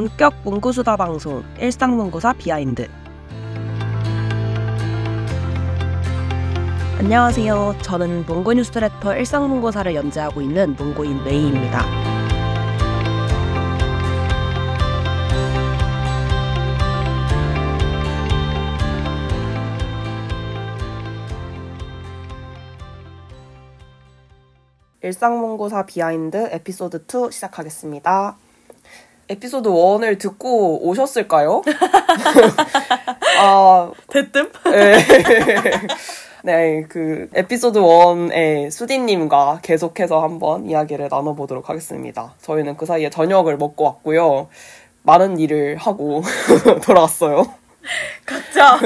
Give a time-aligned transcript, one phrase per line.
[0.00, 2.88] 본격 문구 수다 방송 일상문구사 비하인드
[6.98, 7.76] 안녕하세요.
[7.82, 11.84] 저는 문구 뉴스레터 일상문구사를 연재하고 있는 문구인 메이입니다.
[25.02, 28.38] 일상문구사 비하인드 에피소드 2 시작하겠습니다.
[29.30, 31.62] 에피소드 1을 듣고 오셨을까요?
[33.38, 34.50] 아, 대뜸?
[34.64, 34.98] 네.
[36.42, 42.34] 네, 그 에피소드 1의 수디님과 계속해서 한번 이야기를 나눠보도록 하겠습니다.
[42.42, 44.48] 저희는 그 사이에 저녁을 먹고 왔고요.
[45.02, 46.22] 많은 일을 하고
[46.84, 47.46] 돌아왔어요.
[48.26, 48.80] 각자.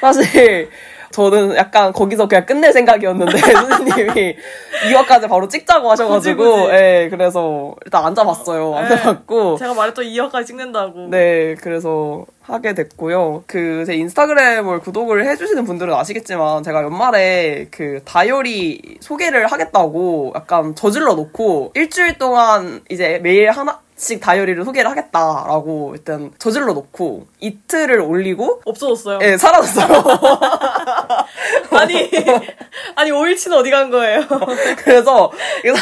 [0.00, 0.70] 사실
[1.14, 4.36] 저는 약간 거기서 그냥 끝낼 생각이었는데 수디님이
[4.90, 6.72] 2화까지 바로 찍자고 하셔가지고.
[6.72, 8.74] 예, 그래서 일단 앉아봤어요.
[8.74, 11.06] 앉아봤고 제가 말했던 2화까지 찍는다고.
[11.10, 13.44] 네, 그래서 하게 됐고요.
[13.46, 21.14] 그 제 인스타그램을 구독을 해주시는 분들은 아시겠지만 제가 연말에 그 다이어리 소개를 하겠다고 약간 저질러
[21.14, 28.62] 놓고 일주일 동안 이제 매일 하나 씩 다이어리를 소개를 하겠다라고 일단 저질러 놓고 이틀을 올리고
[28.64, 29.20] 없어졌어요.
[29.22, 29.86] 예, 사라졌어요.
[31.70, 32.10] 아니,
[32.96, 34.22] 아니, 5일치는 어디 간 거예요?
[34.78, 35.30] 그래서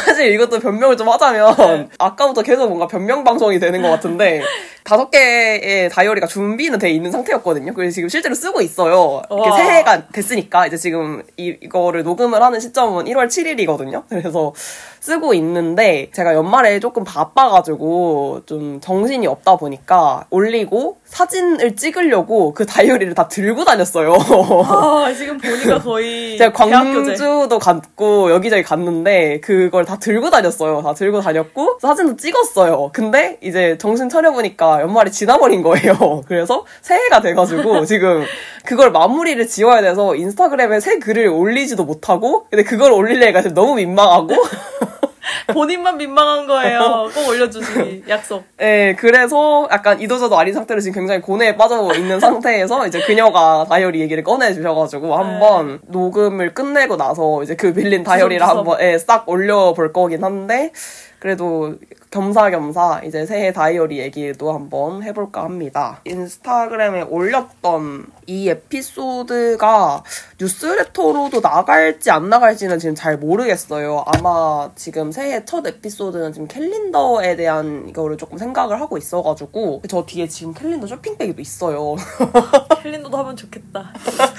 [0.05, 1.89] 사실 이것도 변명을 좀 하자면 네.
[1.99, 4.43] 아까부터 계속 뭔가 변명 방송이 되는 것 같은데
[4.85, 7.73] 다섯 개의 다이어리가 준비는 돼 있는 상태였거든요.
[7.75, 9.23] 그래서 지금 실제로 쓰고 있어요.
[9.31, 9.57] 이렇게 와.
[9.57, 14.03] 새해가 됐으니까 이제 지금 이, 이거를 녹음을 하는 시점은 1월 7일이거든요.
[14.09, 14.53] 그래서
[15.01, 23.13] 쓰고 있는데 제가 연말에 조금 바빠가지고 좀 정신이 없다 보니까 올리고 사진을 찍으려고 그 다이어리를
[23.15, 24.15] 다 들고 다녔어요.
[24.15, 26.39] 아, 지금 보니까 거의.
[26.39, 26.53] 제가.
[26.53, 30.83] 광주도 갔고 여기저기 갔는데 그걸 다 들고 다녔어요.
[30.83, 32.91] 다 들고 다녔고 사진도 찍었어요.
[32.93, 36.23] 근데 이제 정신 차려보니까 연말이 지나버린 거예요.
[36.27, 38.25] 그래서 새해가 돼가지고 지금
[38.65, 44.33] 그걸 마무리를 지어야 돼서 인스타그램에 새 글을 올리지도 못하고 근데 그걸 올리려니까 지금 너무 민망하고
[45.53, 47.09] 본인만 민망한 거예요.
[47.15, 48.05] 꼭 올려주시기.
[48.09, 48.45] 약속.
[48.59, 54.01] 네, 그래서 약간 이도저도 아닌 상태로 지금 굉장히 고뇌에 빠져 있는 상태에서 이제 그녀가 다이어리
[54.01, 58.47] 얘기를 꺼내 주셔가지고 한번 녹음을 끝내고 나서 이제 그 밀린 다이어리를.
[58.47, 60.73] 한번 예, 싹 올려볼 거긴 한데
[61.19, 61.75] 그래도
[62.13, 66.01] 겸사겸사 이제 새해 다이어리 얘기도 한번 해볼까 합니다.
[66.05, 70.05] 인스타그램에 올렸던 이 에피소드가
[70.39, 74.05] 뉴스레터로도 나갈지 안 나갈지는 지금 잘 모르겠어요.
[74.07, 80.29] 아마 지금 새해 첫 에피소드는 지금 캘린더에 대한 이거를 조금 생각을 하고 있어가지고 저 뒤에
[80.29, 81.97] 지금 캘린더 쇼핑백이 도 있어요.
[82.83, 83.91] 캘린더도 하면 좋겠다.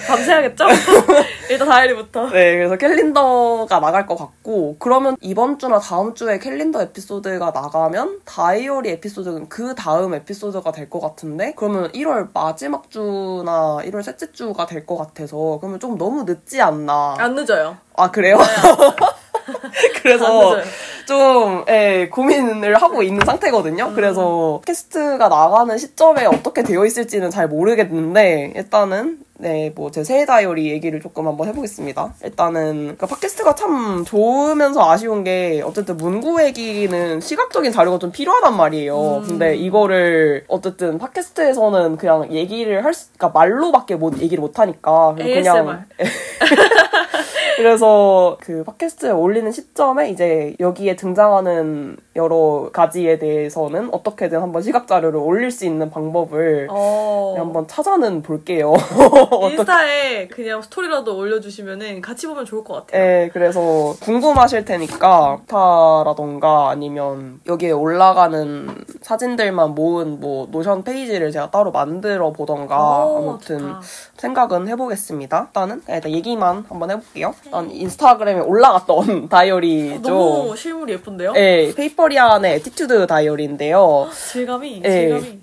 [0.07, 0.65] 밤새야겠죠?
[1.49, 2.29] 일단 다이어리부터.
[2.29, 8.19] 네, 그래서 캘린더가 나갈 것 같고, 그러면 이번 주나 다음 주에 캘린더 에피소드가 나 가면
[8.25, 14.65] 다이어리 에피소드는 그 다음 에피소드가 될 것 같은데, 그러면 1월 마지막 주나 1월 셋째 주가
[14.65, 17.15] 될 것 같아서, 그러면 좀 너무 늦지 않나.
[17.17, 17.77] 안 늦어요.
[17.95, 18.37] 아, 그래요?
[18.39, 20.57] 안 그래서.
[21.05, 23.91] 좀 예, 고민을 하고 있는 상태거든요.
[23.93, 30.71] 그래서 팟캐스트가 나가는 시점에 어떻게 되어 있을지는 잘 모르겠는데 일단은 네, 뭐 제 새해 다이어리
[30.71, 32.13] 얘기를 조금 한번 해보겠습니다.
[32.23, 39.23] 일단은 그러니까 팟캐스트가 참 좋으면서 아쉬운 게 어쨌든 문구 얘기는 시각적인 자료가 좀 필요하단 말이에요.
[39.27, 45.85] 근데 이거를 어쨌든 팟캐스트에서는 그냥 얘기를 할 수, 그러니까 말로밖에 못 얘기를 못 하니까 그냥
[47.57, 55.19] 그래서 그 팟캐스트에 올리는 시점에 이제 여기에 등장하는 여러 가지에 대해서는 어떻게든 한번 시각 자료를
[55.19, 57.35] 올릴 수 있는 방법을 어.
[57.37, 58.73] 한번 찾아는 볼게요.
[59.51, 63.03] 인스타에 그냥 스토리라도 올려주시면은 같이 보면 좋을 것 같아요.
[63.03, 68.69] 네, 그래서 궁금하실 테니까 스타라던가 아니면 여기에 올라가는
[69.01, 73.81] 사진들만 모은 뭐 노션 페이지를 제가 따로 만들어 보던가 오, 아무튼 좋다.
[74.27, 75.47] 생각은 해보겠습니다.
[75.49, 77.35] 일단은 그냥 일단 얘기만 한번 해볼게요.
[77.43, 80.01] 일단 인스타그램에 올라갔던 다이어리죠.
[80.01, 81.33] 너무 실물이 예쁜데요?
[81.33, 84.09] 네, 페이퍼리안의 Attitude 다이어리인데요.
[84.15, 84.89] 질감이, 네.
[84.89, 85.39] 질감이.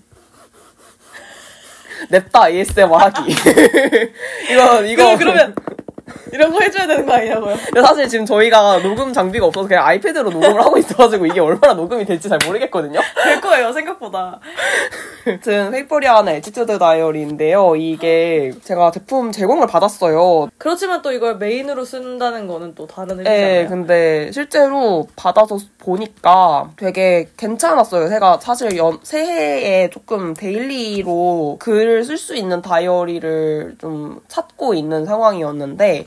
[2.08, 3.30] 냅다 ASMR 하기.
[4.50, 5.18] 이거, 이거.
[5.18, 5.54] 그러면
[6.32, 7.56] 이런 거 해줘야 되는 거 아니냐고요?
[7.66, 12.04] 근데 사실 지금 저희가 녹음 장비가 없어서 그냥 아이패드로 녹음을 하고 있어가지고 이게 얼마나 녹음이
[12.04, 13.00] 될지 잘 모르겠거든요.
[13.24, 14.40] 될 거예요, 생각보다.
[15.26, 17.76] 아무튼 페이퍼리안의 Attitude 다이어리인데요.
[17.76, 20.48] 이게 제가 제품 제공을 받았어요.
[20.58, 23.68] 그렇지만 또 이걸 메인으로 쓴다는 거는 또 다른 네, 의미잖아요.
[23.68, 28.08] 근데 실제로 받아서 보니까 되게 괜찮았어요.
[28.08, 35.99] 제가 사실 연, 새해에 조금 daily로 글을 쓸 수 있는 다이어리를 좀 찾고 있는 상황이었는데,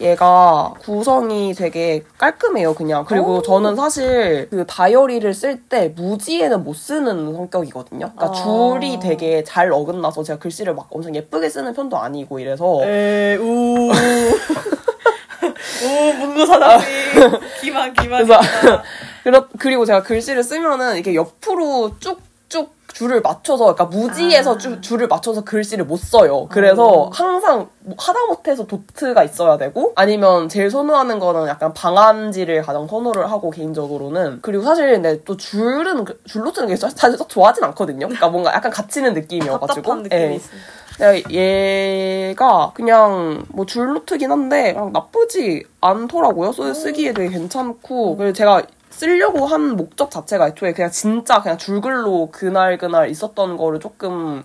[0.00, 3.04] 얘가 구성이 되게 깔끔해요, 그냥.
[3.04, 3.42] 그리고 오.
[3.42, 8.12] 저는 사실 그 다이어리를 쓸 때 무지에는 못 쓰는 성격이거든요.
[8.14, 8.32] 그러니까 아.
[8.32, 13.92] 줄이 되게 잘 어긋나서 제가 글씨를 막 엄청 예쁘게 쓰는 편도 아니고 이래서 에, 우.
[15.84, 16.86] 오, 문구 사장님.
[17.60, 18.26] 기만, 기만.
[19.22, 22.33] 그래서 그리고 제가 글씨를 쓰면은 이게 옆으로 쭉쭉
[22.94, 24.58] 줄을 맞춰서 그러니까 무지에서 아.
[24.58, 26.46] 줄- 줄을 맞춰서 글씨를 못 써요.
[26.48, 27.10] 그래서 어.
[27.12, 33.50] 항상 뭐 하다못해서 도트가 있어야 되고 아니면 제일 선호하는 거는 약간 방안지를 가장 선호를 하고
[33.50, 38.06] 개인적으로는 그리고 사실 근데 또 줄은 그- 줄로 쓰는 게 사실 썩 좋아하진 않거든요.
[38.06, 40.40] 그러니까 뭔가 약간 갇히는 느낌이어가지고 느낌이
[41.00, 41.24] 예.
[42.30, 46.52] 얘가 그냥 뭐 줄노트긴 한데 그냥 나쁘지 않더라고요.
[46.52, 48.62] 쓰, 쓰기에 되게 괜찮고 그리고 제가
[49.04, 54.42] 쓰려고 한 목적 자체가 애초에 그냥 진짜 그냥 줄글로 그날 그날 있었던 거를 조금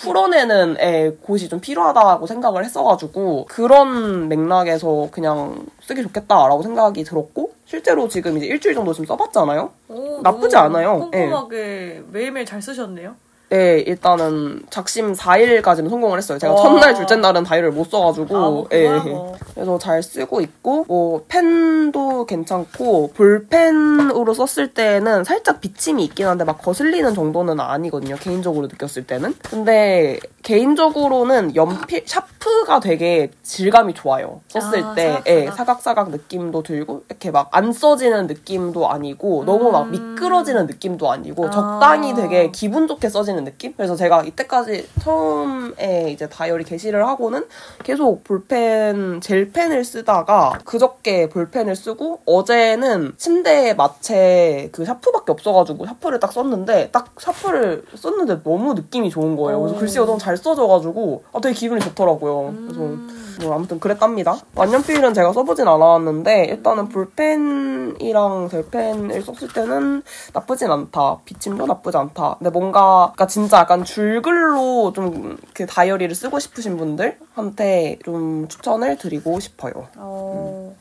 [0.00, 8.08] 풀어내는 애, 곳이 좀 필요하다고 생각을 했어가지고 그런 맥락에서 그냥 쓰기 좋겠다라고 생각이 들었고 실제로
[8.08, 9.70] 지금 이제 일주일 정도 지금 써봤잖아요.
[9.88, 11.10] 오, 나쁘지 않아요.
[11.12, 11.18] 예.
[11.26, 13.14] 꼼꼼하게 매일매일 잘 쓰셨네요.
[13.50, 16.38] 네, 일단은 작심 4일까지는 성공을 했어요.
[16.38, 16.62] 제가 와.
[16.62, 18.36] 첫날, 둘째 날은 다이어리를 못 써가지고.
[18.36, 18.82] 아, 뭐 예.
[18.82, 19.34] 그거야, 뭐.
[19.54, 26.58] 그래서 잘 쓰고 있고, 뭐, 펜도 괜찮고, 볼펜으로 썼을 때는 살짝 비침이 있긴 한데 막
[26.58, 28.16] 거슬리는 정도는 아니거든요.
[28.16, 29.34] 개인적으로 느꼈을 때는.
[29.48, 34.40] 근데, 개인적으로는 연필, 샤프가 되게 질감이 좋아요.
[34.48, 35.08] 썼을 아, 때.
[35.08, 35.28] 사각사각.
[35.28, 39.90] 예, 사각사각 느낌도 들고, 이렇게 막 안 써지는 느낌도 아니고, 너무 막 음.
[39.90, 41.50] 미끄러지는 느낌도 아니고, 아.
[41.50, 43.74] 적당히 되게 기분 좋게 써지는 느낌?
[43.76, 47.46] 그래서 제가 이때까지 처음에 이제 다이어리 게시를 하고는
[47.84, 56.32] 계속 볼펜, 젤펜을 쓰다가 그저께 볼펜을 쓰고 어제는 침대에 마체 그 샤프밖에 없어가지고 샤프를 딱
[56.32, 59.60] 썼는데 딱 샤프를 썼는데 너무 느낌이 좋은 거예요.
[59.60, 59.78] 그래서 오.
[59.78, 62.54] 글씨가 너무 잘 써져가지고 아, 되게 기분이 좋더라고요.
[62.66, 63.28] 그래서 음.
[63.40, 64.36] 뭐 아무튼 그랬답니다.
[64.54, 70.02] 만년필은 제가 써보진 않았는데 일단은 볼펜이랑 젤펜을 썼을 때는
[70.32, 71.18] 나쁘진 않다.
[71.24, 72.36] 비침도 나쁘지 않다.
[72.38, 79.40] 근데 뭔가 그러니까 진짜 약간 줄글로 좀 그 다이어리를 쓰고 싶으신 분들한테 좀 추천을 드리고
[79.40, 79.88] 싶어요.
[79.96, 80.76] 어,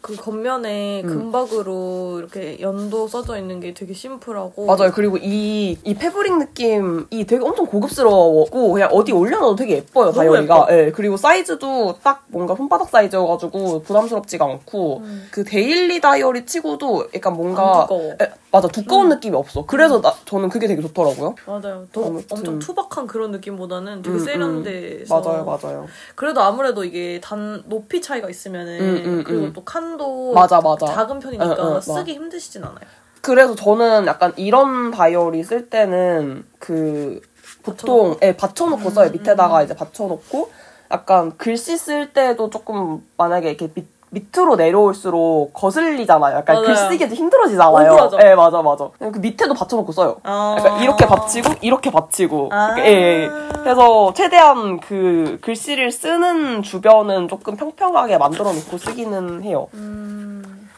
[0.00, 1.06] 그 겉면에 음.
[1.06, 4.90] 금박으로 이렇게 연도 써져 있는 게 되게 심플하고 맞아요.
[4.92, 10.66] 그리고 이, 이 패브릭 느낌이 되게 엄청 고급스러웠고, 그냥 어디 올려놔도 되게 예뻐요, 다이어리가.
[10.70, 15.28] 예, 그리고 사이즈도 딱 뭔가 손바닥 사이즈여가지고 부담스럽지가 않고, 음.
[15.30, 17.86] 그 daily 다이어리 치고도 약간 뭔가.
[18.20, 19.10] 예, 맞아, 두꺼운 음.
[19.10, 19.64] 느낌이 없어.
[19.64, 21.36] 그래서 나, 저는 그게 되게 좋더라고요.
[21.46, 21.86] 맞아요.
[21.92, 22.26] 더 아무튼.
[22.30, 24.24] 엄청 투박한 그런 느낌보다는 되게 음, 음.
[24.24, 25.86] 세련돼서 맞아요, 맞아요.
[26.16, 29.52] 그래도 아무래도 이게 단 높이 차이가 있으면은 음, 음, 그리고 음.
[29.52, 30.86] 또칸 도 맞아, 맞아.
[30.86, 31.80] 작은 편이니까 응, 응.
[31.80, 32.80] 쓰기 힘드시진 않아요.
[33.20, 37.20] 그래서 저는 약간 이런 다이어리 쓸 때는 그
[37.62, 39.10] 보통 예, 받쳐놓고 음, 써요.
[39.10, 40.50] 밑에다가 이제 받쳐놓고
[40.90, 46.36] 약간 글씨 쓸 때도 조금 만약에 이렇게 밑, 밑으로 내려올수록 거슬리잖아요.
[46.36, 46.66] 약간 맞아요.
[46.66, 47.92] 글씨 쓰기도 힘들어지잖아요.
[47.92, 48.18] 오그라져.
[48.24, 48.88] 예, 맞아, 맞아.
[48.98, 50.16] 그 밑에도 받쳐놓고 써요.
[50.24, 50.56] 아.
[50.58, 52.74] 약간 이렇게 받치고 이렇게 받치고 아.
[52.78, 53.30] 예, 예.
[53.62, 59.68] 그래서 최대한 그 글씨를 쓰는 주변은 조금 평평하게 만들어 놓고 쓰기는 해요.
[59.74, 60.68] 음.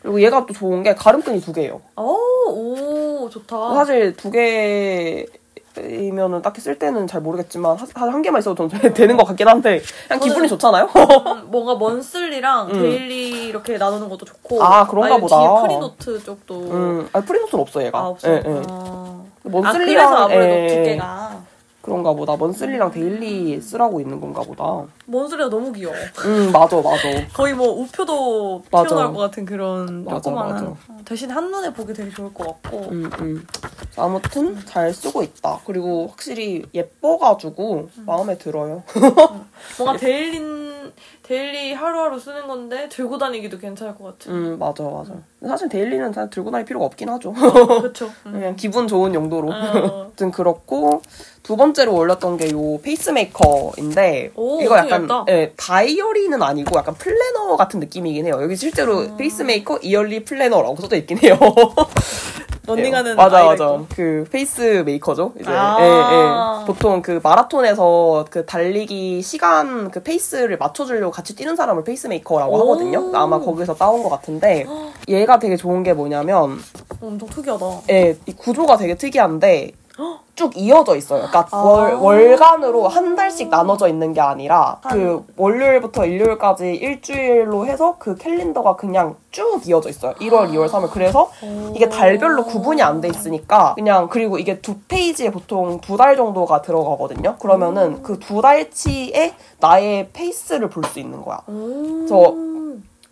[0.00, 1.82] 그리고 얘가 또 좋은 게 가름끈이 두 개예요.
[1.96, 2.16] 오,
[2.48, 3.74] 오 좋다.
[3.74, 5.26] 사실 두 개
[5.88, 9.80] 이면은 딱히 쓸 때는 잘 모르겠지만 한, 한 개만 있어도 좀 되는 것 같긴 한데
[10.08, 10.88] 그냥 기분이 좋잖아요.
[10.94, 12.72] 음, 뭔가 monthly랑 음.
[12.72, 15.38] daily 이렇게 나누는 것도 좋고 아, 그런가 보다.
[15.38, 17.98] 뒤에 free note 쪽도 음, 아 free note는 없어 얘가.
[17.98, 18.28] 아 없어.
[18.30, 18.62] 예, 예.
[18.68, 19.22] 아.
[19.42, 21.40] monthly랑 아, 그래서 아무래도 예, 두 개가
[21.90, 22.36] 그런가 보다.
[22.36, 24.86] monthly랑 daily 쓰라고 있는 건가 보다.
[25.06, 25.92] monthly가 너무 귀여워.
[26.24, 27.26] 음 맞아 맞아.
[27.34, 28.88] 거의 뭐 우표도 맞아.
[28.88, 30.66] 튀어나올 것 같은 그런 맞아, 맞아.
[30.66, 33.46] 어, 대신 한눈에 보기 되게 좋을 것 같고 음, 음.
[33.96, 35.58] 아무튼 잘 쓰고 있다.
[35.66, 38.84] 그리고 확실히 예뻐가지고 마음에 들어요.
[39.76, 40.40] 뭔가 daily
[41.34, 44.32] daily 하루하루 쓰는 건데 들고 다니기도 괜찮을 것 같은.
[44.34, 45.12] 음 맞아 맞아.
[45.38, 47.32] 근데 사실 daily는 잘 들고 다닐 필요가 없긴 하죠.
[47.32, 48.06] 그렇죠.
[48.26, 48.32] 음.
[48.32, 49.48] 그냥 기분 좋은 용도로.
[49.52, 50.02] 어.
[50.06, 51.02] 아무튼 그렇고
[51.44, 55.08] 두 번째로 올렸던 게 요 페이스메이커인데 오, 이거 약간.
[55.28, 58.40] 예, 다이어리는 아니고 약간 플래너 같은 느낌이긴 해요.
[58.42, 59.16] 여기 실제로 음.
[59.16, 61.38] 페이스메이커 yearly planner라고 써져 있긴 해요.
[62.66, 63.64] 런닝하는 맞아 아이가 맞아.
[63.74, 63.86] 있고.
[63.96, 65.32] 그 페이스 메이커죠.
[65.40, 65.76] 이제 아.
[65.80, 66.66] 예, 예.
[66.66, 72.60] 보통 그 마라톤에서 그 달리기 시간 그 페이스를 맞춰주려고 같이 뛰는 사람을 페이스메이커라고 오.
[72.60, 73.10] 하거든요.
[73.14, 74.64] 아마 거기서 따온 것 같은데
[75.08, 76.58] 얘가 되게 좋은 게 뭐냐면
[77.00, 77.82] 엄청 특이하다.
[77.90, 79.72] 예, 이 구조가 되게 특이한데
[80.34, 81.26] 쭉 이어져 있어요.
[81.28, 81.56] 그러니까 아.
[81.62, 88.76] 월, 월간으로 한 달씩 나눠져 있는 게 아니라 그 월요일부터 일요일까지 일주일로 해서 그 캘린더가
[88.76, 90.14] 그냥 쭉 이어져 있어요.
[90.14, 90.90] 1월, 2월, 3월.
[90.90, 91.30] 그래서
[91.74, 96.62] 이게 달별로 구분이 안 돼 있으니까 그냥 그리고 이게 두 페이지에 보통 두 달 정도가
[96.62, 97.36] 들어가거든요.
[97.38, 101.40] 그러면은 그 두 달치의 나의 페이스를 볼 수 있는 거야.
[102.08, 102.34] 저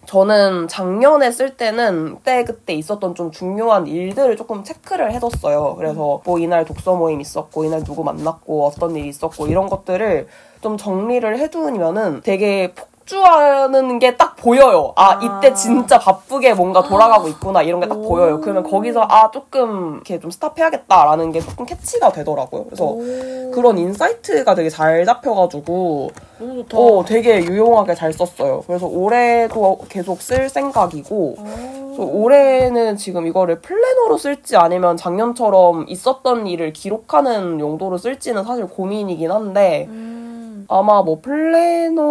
[0.09, 5.75] 저는 작년에 쓸 때는 그때 그때 있었던 좀 중요한 일들을 조금 체크를 해뒀어요.
[5.77, 10.27] 그래서 뭐 이날 독서 모임 있었고 이날 누구 만났고 어떤 일이 있었고 이런 것들을
[10.63, 14.93] 좀 정리를 해두면은 되게 폭 주하는 게 딱 보여요.
[14.97, 15.21] 아, 아.
[15.23, 18.03] 이때 진짜 바쁘게 뭔가 돌아가고 있구나 이런 게딱 오.
[18.09, 18.41] 보여요.
[18.41, 22.65] 그러면 거기서 아 조금 이렇게 좀 stop해야겠다라는 게 조금 캐치가 되더라고요.
[22.65, 23.51] 그래서 오.
[23.53, 26.79] 그런 insight가 되게 잘 잡혀가지고 너무 좋다.
[26.79, 28.63] 어, 되게 유용하게 잘 썼어요.
[28.67, 31.37] 그래서 올해도 계속 쓸 생각이고,
[31.99, 39.87] 올해는 지금 이거를 플래너로 쓸지 아니면 작년처럼 있었던 일을 기록하는 용도로 쓸지는 사실 고민이긴 한데,
[39.89, 40.65] 음.
[40.69, 42.03] 아마 뭐 플래너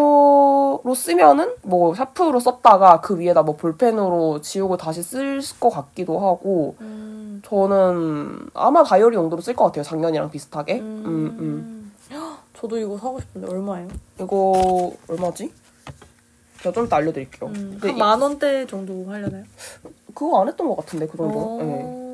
[0.87, 6.75] 로 쓰면은 뭐 샤프로 썼다가 그 위에다 뭐 볼펜으로 지우고 다시 쓸 것 같기도 하고,
[6.79, 7.41] 음.
[7.45, 9.83] 저는 아마 다이어리 용도로 쓸 것 같아요.
[9.83, 10.79] 작년이랑 비슷하게.
[10.79, 11.37] 음, 음.
[11.39, 11.93] 음.
[12.13, 13.89] 헉, 저도 이거 사고 싶은데 얼마예요?
[14.21, 15.51] 이거 얼마지?
[16.61, 17.49] 제가 좀 이따 알려드릴게요.
[17.49, 19.43] 음, 한만 원대 정도 하려나요?
[20.15, 21.37] 그거 안 했던 것 같은데 그 정도.
[21.37, 21.57] 어.
[21.61, 22.06] 네.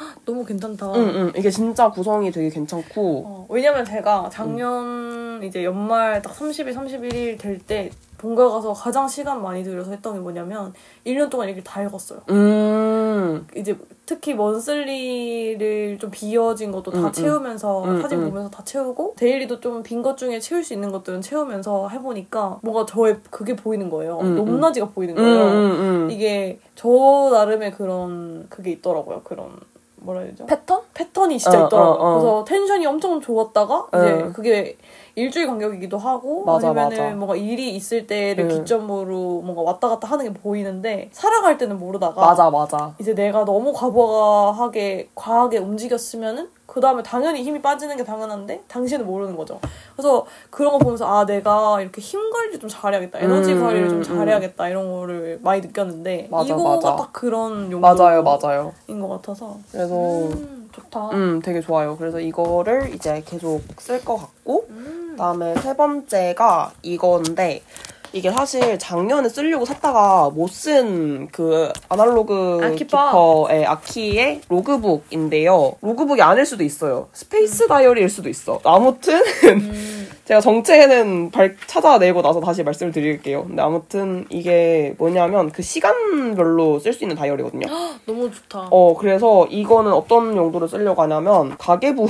[0.00, 0.92] 헉, 너무 괜찮다.
[0.94, 1.32] 응, 응.
[1.36, 3.22] 이게 진짜 구성이 되게 괜찮고.
[3.26, 9.42] 어, 왜냐면 제가 작년 이제 연말 딱 30일, 31일 될 때 본가 가서 가장 시간
[9.42, 10.72] 많이 들여서 했던 게 뭐냐면
[11.04, 12.20] 1년 동안 이걸 다 읽었어요.
[12.30, 17.12] 음, 이제 특히 monthly를 좀 비어진 것도 다 음, 음.
[17.12, 18.30] 채우면서 음, 사진 음.
[18.30, 22.86] 보면서 다 채우고 daily도 좀 빈 것 중에 채울 수 있는 것들은 채우면서 해보니까 뭔가
[22.86, 24.18] 저의 그게 보이는 거예요.
[24.20, 24.36] 음, 음.
[24.36, 26.08] 높낮이가 보이는 음, 거예요.
[26.10, 26.88] 이게 저
[27.32, 29.20] 나름의 그런 그게 있더라고요.
[29.24, 29.50] 그런
[30.04, 30.46] 뭐라 해야 되죠?
[30.46, 30.80] 패턴?
[30.92, 31.94] 패턴이 진짜 어, 있더라고요.
[31.94, 32.18] 어, 어.
[32.18, 34.32] 그래서 텐션이 엄청 좋았다가 이제 어.
[34.32, 34.76] 그게
[35.16, 37.16] 일주일 간격이기도 하고 맞아, 아니면은 맞아.
[37.16, 38.48] 뭔가 일이 있을 때를 음.
[38.48, 42.94] 기점으로 뭔가 왔다 갔다 하는 게 보이는데 살아갈 때는 모르다가 맞아, 맞아.
[42.98, 49.36] 이제 내가 너무 과부하게 과하게 움직였으면은 그 다음에 당연히 힘이 빠지는 게 당연한데 당신은 모르는
[49.36, 49.60] 거죠.
[49.94, 53.98] 그래서 그런 거 보면서 아 내가 이렇게 힘 관리 좀 잘해야겠다, 에너지 음, 관리를 좀
[53.98, 54.02] 음.
[54.02, 56.96] 잘해야겠다 이런 거를 많이 느꼈는데 맞아, 이거가 맞아.
[56.96, 58.72] 딱 그런 용도인 맞아요, 맞아요.
[58.88, 61.10] 것 같아서 그래서, 음, 좋다.
[61.10, 61.96] 음, 되게 좋아요.
[61.96, 65.03] 그래서 이거를 이제 계속 쓸 것 같고, 음.
[65.14, 67.62] 그다음에 세 번째가 이건데,
[68.12, 72.76] 이게 사실 작년에 쓰려고 샀다가 못 쓴 그 아날로그 아키퍼.
[73.48, 75.72] 키퍼의 아키의 logbook인데요.
[75.80, 77.08] logbook이 아닐 수도 있어요.
[77.12, 78.60] space 다이어리일 수도 있어.
[78.62, 80.08] 아무튼 음.
[80.26, 83.44] 제가 정체는 발, 찾아내고 나서 다시 말씀을 드릴게요.
[83.46, 87.66] 근데 아무튼 이게 뭐냐면 그 시간별로 쓸 수 있는 다이어리거든요.
[88.06, 88.68] 너무 좋다.
[88.70, 92.08] 어, 그래서 이거는 어떤 용도로 쓰려고 하냐면 가계부로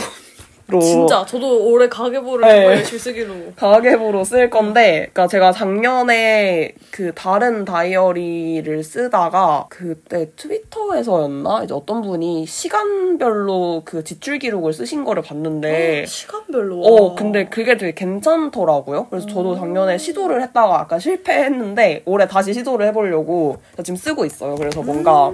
[0.81, 2.55] 진짜 저도 올해 가계부를 네.
[2.55, 3.35] 정말 열심히 쓰기로.
[3.57, 11.65] 가계부로 쓸 건데, 그니까 제가 작년에 그 다른 다이어리를 쓰다가 그때 트위터에서였나?
[11.65, 16.81] 이제 어떤 분이 시간별로 그 지출 기록을 쓰신 거를 봤는데, 시간별로.
[16.81, 19.09] 어, 근데 그게 되게 괜찮더라고요.
[19.11, 24.55] 그래서 저도 작년에 시도를 했다가 약간 실패했는데, 올해 다시 시도를 해보려고 지금 쓰고 있어요.
[24.55, 25.31] 그래서 뭔가,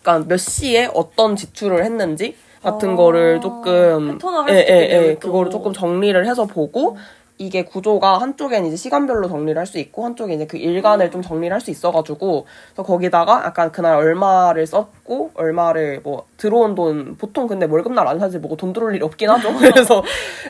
[0.00, 5.14] 약간 몇 시에 어떤 지출을 했는지 같은 아, 거를 조금, 패턴화 예, 예, 예.
[5.20, 5.28] 또.
[5.28, 6.96] 그거를 조금 정리를 해서 보고,
[7.36, 11.52] 이게 구조가 한쪽엔 이제 시간별로 정리를 할 수 있고 한쪽에 이제 그 일간을 좀 정리를
[11.52, 17.66] 할 수 있어가지고 그래서 거기다가 약간 그날 얼마를 썼고 얼마를 뭐 들어온 돈 보통 근데
[17.66, 20.04] 월급날 안 사실 뭐돈 들어올 일이 없긴 하죠 그래서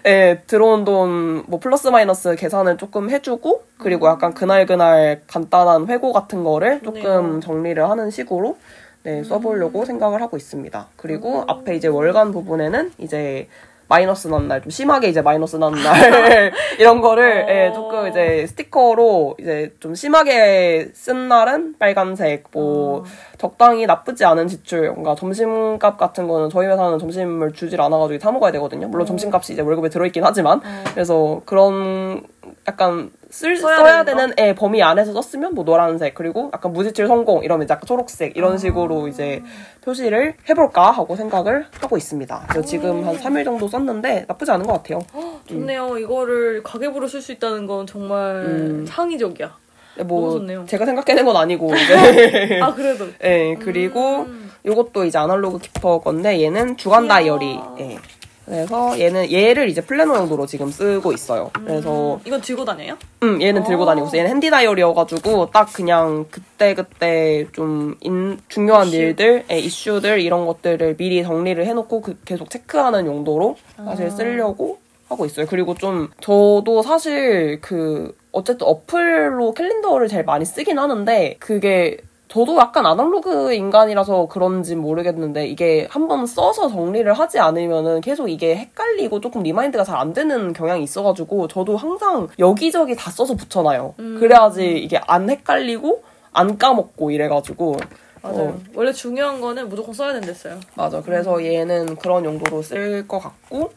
[0.06, 6.12] 예 들어온 돈 뭐 플러스 마이너스 계산을 조금 해주고 그리고 약간 그날 그날 간단한 회고
[6.12, 7.40] 같은 거를 조금 좋네요.
[7.40, 8.58] 정리를 하는 식으로
[9.04, 13.48] 네 써보려고 생각을 하고 있습니다 그리고 앞에 이제 월간 부분에는 이제
[13.86, 17.48] 마이너스 난 날, 좀 심하게 이제 마이너스 나는 날, 이런 거를, 어.
[17.50, 23.04] 예, 조금 이제 스티커로 이제 좀 심하게 쓴 날은 빨간색, 뭐, 어.
[23.36, 28.52] 적당히 나쁘지 않은 지출, 뭔가 점심값 같은 거는 저희 회사는 점심을 주질 않아가지고 사 먹어야
[28.52, 28.88] 되거든요.
[28.88, 30.60] 물론 점심값이 이제 월급에 들어있긴 하지만.
[30.94, 32.22] 그래서 그런
[32.66, 37.08] 약간 쓸, 써야 써야, 되는 되는 예, 범위 안에서 썼으면 뭐 노란색, 그리고 약간 무지칠
[37.08, 39.42] 성공, 이러면 약간 초록색, 이런 식으로 이제
[39.80, 42.46] 표시를 해볼까 하고 생각을 하고 있습니다.
[42.48, 45.00] 그래서 지금 한 3일 정도 썼는데 나쁘지 않은 것 같아요.
[45.48, 45.98] 좋네요.
[45.98, 48.84] 이거를 가계부로 쓸 수 있다는 건 정말 음.
[48.86, 49.56] 창의적이야.
[49.96, 50.64] 근데 뭐 너무 좋네요.
[50.68, 53.06] 제가 생각해낸 건 아니고 이제 아 그래도.
[53.24, 54.48] 예, 그리고 음.
[54.64, 57.08] 요것도 이제 아날로그 키퍼 건데 얘는 주간.
[57.08, 57.58] 다이어리.
[57.80, 57.98] 예.
[58.44, 61.50] 그래서 얘는 얘를 이제 플래너 용도로 지금 쓰고 있어요.
[61.54, 62.96] 그래서 이건 들고 다녀요?
[63.22, 63.86] 음, 얘는 들고 어.
[63.86, 64.18] 다니고 있어.
[64.18, 68.96] 얘는 handy 다이어리여가지고 딱 그냥 그때 그때 좀 인- 중요한 이슈.
[68.96, 74.10] 일들, 예, 이슈들 이런 것들을 미리 정리를 해놓고 그- 계속 체크하는 용도로 사실 아.
[74.10, 75.46] 쓰려고 하고 있어요.
[75.46, 81.96] 그리고 좀 저도 사실 그 어쨌든 어플로 캘린더를 제일 많이 쓰긴 하는데 그게
[82.34, 89.20] 저도 약간 아날로그 인간이라서 그런지 모르겠는데 이게 한번 써서 정리를 하지 않으면은 계속 이게 헷갈리고
[89.20, 93.94] 조금 remind가 잘 안 되는 경향이 있어가지고 저도 항상 여기저기 다 써서 붙여놔요.
[93.96, 97.76] 그래야지 이게 안 헷갈리고 안 까먹고 이래가지고
[98.20, 98.40] 맞아요.
[98.40, 100.58] 어, 원래 중요한 거는 무조건 써야 된댔어요.
[100.74, 101.00] 맞아.
[101.02, 103.70] 그래서 얘는 그런 용도로 쓸 것 같고,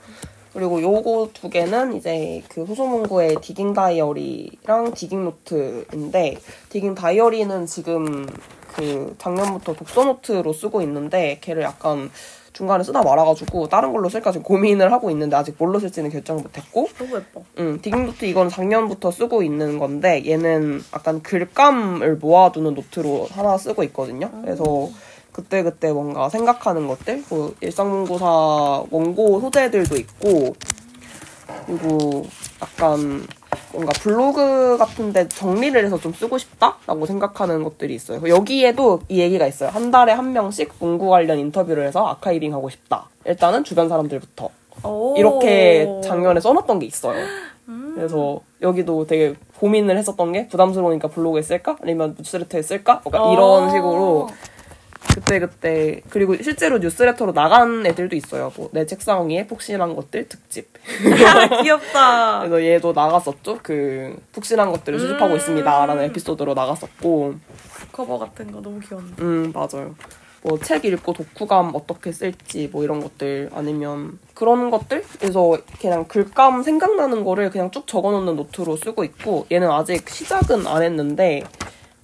[0.57, 8.25] 그리고 요거 두 개는 이제 그 소소문구의 digging 다이어리랑 digging 노트인데, digging 다이어리는 지금
[8.75, 12.09] 그 작년부터 독서 노트로 쓰고 있는데, 걔를 약간
[12.53, 16.87] 중간에 쓰다 말아가지고 다른 걸로 쓸까 지금 고민을 하고 있는데 아직 뭘로 쓸지는 결정을 못했고
[16.97, 17.43] 너무 예뻐.
[17.59, 23.83] 응, digging 노트 이건 작년부터 쓰고 있는 건데 얘는 약간 글감을 모아두는 노트로 하나 쓰고
[23.83, 24.31] 있거든요.
[24.41, 24.89] 그래서
[25.37, 28.25] 그때그때 뭔가 생각하는 것들, 뭐 일상문고사
[28.89, 30.55] 원고 소재들도 있고
[31.67, 32.25] 그리고
[32.59, 33.23] 약간
[33.71, 38.19] 뭔가 블로그 같은데 정리를 해서 좀 쓰고 싶다라고 생각하는 것들이 있어요.
[38.27, 39.69] 여기에도 이 얘기가 있어요.
[39.69, 43.07] 한 달에 한 명씩 문구 관련 인터뷰를 해서 아카이빙 하고 싶다.
[43.25, 44.49] 일단은 주변 사람들부터.
[44.83, 45.15] 오.
[45.17, 47.23] 이렇게 작년에 써놨던 게 있어요.
[47.93, 51.77] 그래서 여기도 되게 고민을 했었던 게 부담스러우니까 블로그에 쓸까?
[51.81, 53.01] 아니면 뉴스레터에 쓸까?
[53.03, 53.69] 뭔가 이런 어.
[53.69, 54.29] 식으로
[55.13, 58.51] 그때 그때 그리고 실제로 뉴스레터로 나간 애들도 있어요.
[58.55, 60.69] 뭐 내 책상 위에 푹신한 것들 특집.
[61.25, 62.39] 아, 귀엽다.
[62.41, 63.59] 그래서 얘도 나갔었죠.
[63.63, 65.37] 그 푹신한 것들을 수집하고 음.
[65.37, 67.35] 있습니다라는 에피소드로 나갔었고.
[67.91, 69.11] 커버 같은 거 너무 귀엽네.
[69.19, 69.95] 음, 맞아요.
[70.43, 75.03] 뭐 책 읽고 독후감 어떻게 쓸지 뭐 이런 것들 아니면 그런 것들?
[75.19, 80.83] 그래서 그냥 글감 생각나는 거를 그냥 쭉 적어놓는 노트로 쓰고 있고 얘는 아직 시작은 안
[80.83, 81.43] 했는데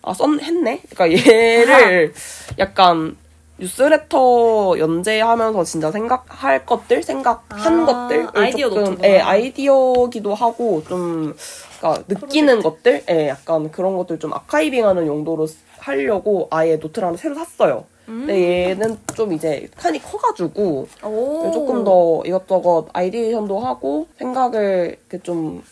[0.04, 0.82] 아, 썬 했네?
[0.90, 2.14] 그러니까 얘를
[2.60, 3.16] 약간
[3.58, 9.08] 뉴스레터 연재하면서 진짜 생각할 것들, 생각한 아, 것들, 아이디어 조금, 노트구나.
[9.08, 11.34] 예, 아이디어기도 하고 좀,
[11.80, 17.18] 그러니까 느끼는 것들, 예, 약간 그런 것들 좀 아카이빙하는 용도로 쓰- 하려고 아예 노트를 하나
[17.18, 17.86] 새로 샀어요.
[18.06, 21.52] 근데 얘는 좀 이제 칸이 커가지고 오.
[21.54, 25.64] 조금 더 이것저것 아이디에이션도 하고 생각을 이렇게 좀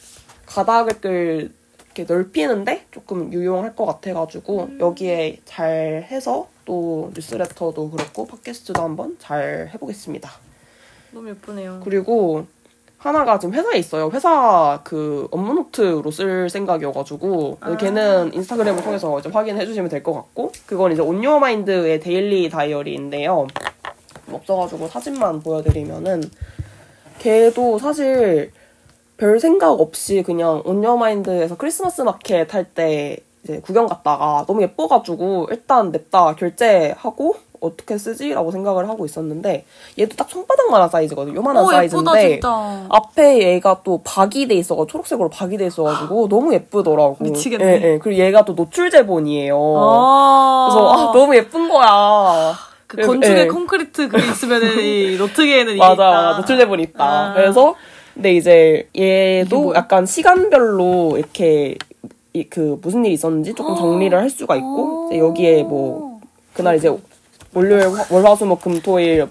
[0.45, 1.51] 가닥을
[1.93, 9.69] 이렇게 넓히는데 조금 유용할 것 같아가지고 여기에 잘 해서 또 뉴스레터도 그렇고 팟캐스트도 한번 잘
[9.73, 10.31] 해보겠습니다.
[11.11, 11.81] 너무 예쁘네요.
[11.83, 12.45] 그리고
[12.97, 14.09] 하나가 지금 회사에 있어요.
[14.13, 17.75] 회사 그 업무 노트로 쓸 생각이어가지고 아.
[17.75, 23.47] 걔는 인스타그램을 통해서 이제 확인해 주시면 될 것 같고 그건 이제 온유어마인드의 daily 다이어리인데요.
[24.31, 26.23] 없어가지고 사진만 보여드리면은
[27.19, 28.51] 걔도 사실
[29.21, 35.91] 별 생각 없이 그냥 온유어마인드에서 크리스마스 마켓 할 때 이제 구경 갔다가 너무 예뻐가지고 일단
[35.91, 38.33] 냅다 결제하고 어떻게 쓰지?
[38.33, 39.65] 라고 생각을 하고 있었는데
[39.99, 41.35] 얘도 딱 손바닥만한 사이즈거든요.
[41.35, 42.85] 요만한 오, 예쁘다, 사이즈인데 진짜.
[42.89, 47.17] 앞에 얘가 또 박이 돼 있어가지고 초록색으로 박이 돼 있어가지고 너무 예쁘더라고.
[47.19, 47.65] 미치겠네.
[47.65, 47.99] 예, 예.
[47.99, 49.55] 그리고 얘가 또 노출 제본이에요.
[49.77, 50.67] 아.
[50.71, 52.55] 그래서 아, 너무 예쁜 거야.
[52.87, 53.47] 그 건축에 예.
[53.47, 56.11] 콘크리트 그 있으면은 이 노트계에는 맞아, 있다.
[56.11, 56.37] 맞아.
[56.39, 57.03] 노출 제본이 있다.
[57.03, 57.33] 아.
[57.35, 57.75] 그래서
[58.13, 59.77] 근데 이제 얘도 뭐야?
[59.79, 61.75] 약간 시간별로 이렇게
[62.33, 66.19] 이, 그 무슨 일이 있었는지 조금 정리를 할 수가 있고 이제 여기에 뭐
[66.53, 66.89] 그날 이제
[67.53, 69.27] 월요일, 화- 월화수목 금토일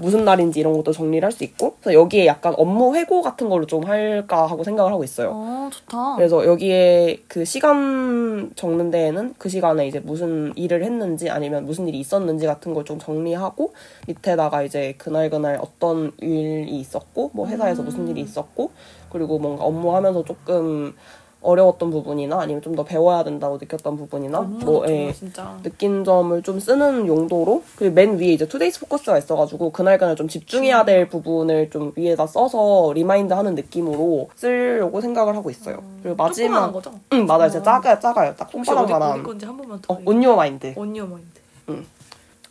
[0.00, 3.66] 무슨 날인지 이런 것도 정리를 할 수 있고 그래서 여기에 약간 업무 회고 같은 걸로
[3.66, 5.32] 좀 할까 하고 생각을 하고 있어요.
[5.34, 6.16] 어, 좋다.
[6.16, 11.98] 그래서 여기에 그 시간 적는 데에는 그 시간에 이제 무슨 일을 했는지 아니면 무슨 일이
[12.00, 13.72] 있었는지 같은 걸 좀 정리하고
[14.06, 18.70] 밑에다가 이제 그날 그날 어떤 일이 있었고 뭐 회사에서 무슨 일이 있었고
[19.10, 20.94] 그리고 뭔가 업무하면서 조금
[21.42, 25.56] 어려웠던 부분이나 아니면 좀 더 배워야 된다고 느꼈던 부분이나 뭐 예, 진짜.
[25.62, 30.28] 느낀 점을 좀 쓰는 용도로 그리고 맨 위에 이제 today's focus가 있어가지고 그날 그날 좀
[30.28, 35.82] 집중해야 될 부분을 좀 위에다 써서 remind 하는 느낌으로 쓰려고 생각을 하고 있어요.
[36.02, 36.92] 그리고 마지막 거죠?
[37.12, 38.34] 응 맞아요, 진짜 작아요, 작아요.
[38.36, 38.92] 딱 혹시 어디.
[39.22, 39.94] 건지 한 번만 더.
[39.94, 40.74] 어, On Your Mind.
[40.76, 41.86] On Your Mind.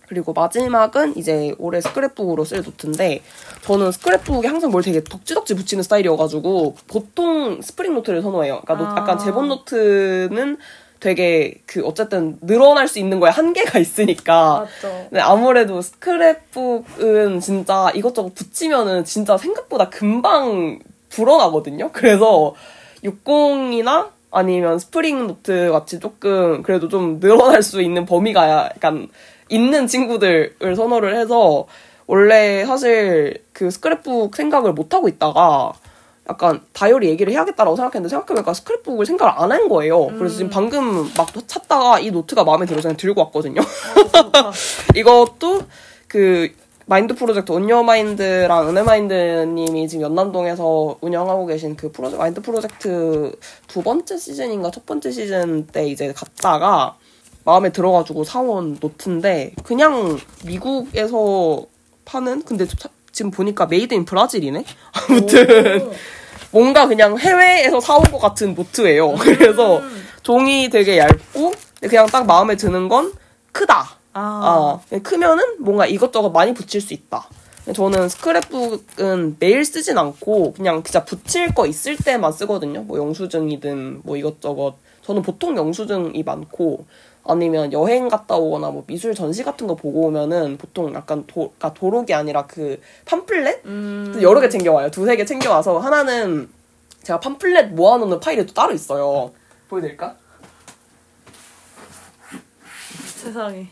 [0.07, 3.21] 그리고 마지막은 이제 올해 스크랩북으로 쓸 노트인데
[3.63, 8.61] 저는 스크랩북에 항상 뭘 되게 덕지덕지 붙이는 스타일이어가지고 보통 스프링 노트를 선호해요.
[8.63, 9.01] 그러니까 노- 아.
[9.01, 10.57] 약간 제본 노트는
[10.99, 15.05] 되게 그 어쨌든 늘어날 수 있는 거에 한계가 있으니까 맞죠.
[15.09, 21.91] 근데 아무래도 스크랩북은 진짜 이것저것 붙이면은 진짜 생각보다 금방 불어나거든요.
[21.93, 22.53] 그래서
[23.03, 29.07] 6공이나 아니면 스프링 노트 같이 조금 그래도 좀 늘어날 수 있는 범위가 약간
[29.49, 31.65] 있는 친구들을 선호를 해서
[32.07, 35.73] 원래 사실 그 스크랩북 생각을 못 하고 있다가
[36.27, 40.07] 약간 다이어리 얘기를 해야겠다라고 생각했는데 생각해보니까 스크랩북을 생각을 안 한 거예요.
[40.17, 43.61] 그래서 지금 방금 막 찾다가 이 노트가 마음에 들어서 그냥 들고 왔거든요.
[43.61, 44.51] 좋다.
[44.95, 45.61] 이것도
[46.07, 46.51] 그
[46.87, 53.31] 마인드 프로젝트 On Your Mind랑 은혜 마인드님이 지금 연남동에서 운영하고 계신 그 프로젝트 마인드 프로젝트
[53.67, 56.97] 두 번째 시즌인가 첫 번째 시즌 때 이제 갔다가
[57.45, 61.63] 마음에 들어가지고 사온 노트인데 그냥 미국에서
[62.03, 65.91] 파는 근데 자- 지금 보니까 made in Brazil이네 아무튼
[66.51, 69.81] 뭔가 그냥 해외에서 사온 것 같은 노트예요 그래서
[70.23, 73.13] 종이 되게 얇고 그냥 딱 마음에 드는 건
[73.51, 74.79] 크다 아.
[74.91, 77.27] 아, 크면은 뭔가 이것저것 많이 붙일 수 있다.
[77.73, 82.83] 저는 스크랩북은 매일 쓰진 않고 그냥 진짜 붙일 거 있을 때만 쓰거든요.
[82.83, 84.75] 뭐 영수증이든 뭐 이것저것.
[85.01, 86.85] 저는 보통 영수증이 많고
[87.27, 91.73] 아니면 여행 갔다 오거나 뭐 미술 전시 같은 거 보고 오면은 보통 약간 도, 그러니까
[91.73, 94.19] 도록이 아니라 그 팜플렛 음.
[94.21, 94.91] 여러 개 챙겨와요.
[94.91, 96.49] 두세 개 챙겨와서 하나는
[97.03, 99.31] 제가 팜플렛 모아놓는 파일이 또 따로 있어요.
[99.69, 100.15] 보여드릴까?
[103.15, 103.67] 세상에.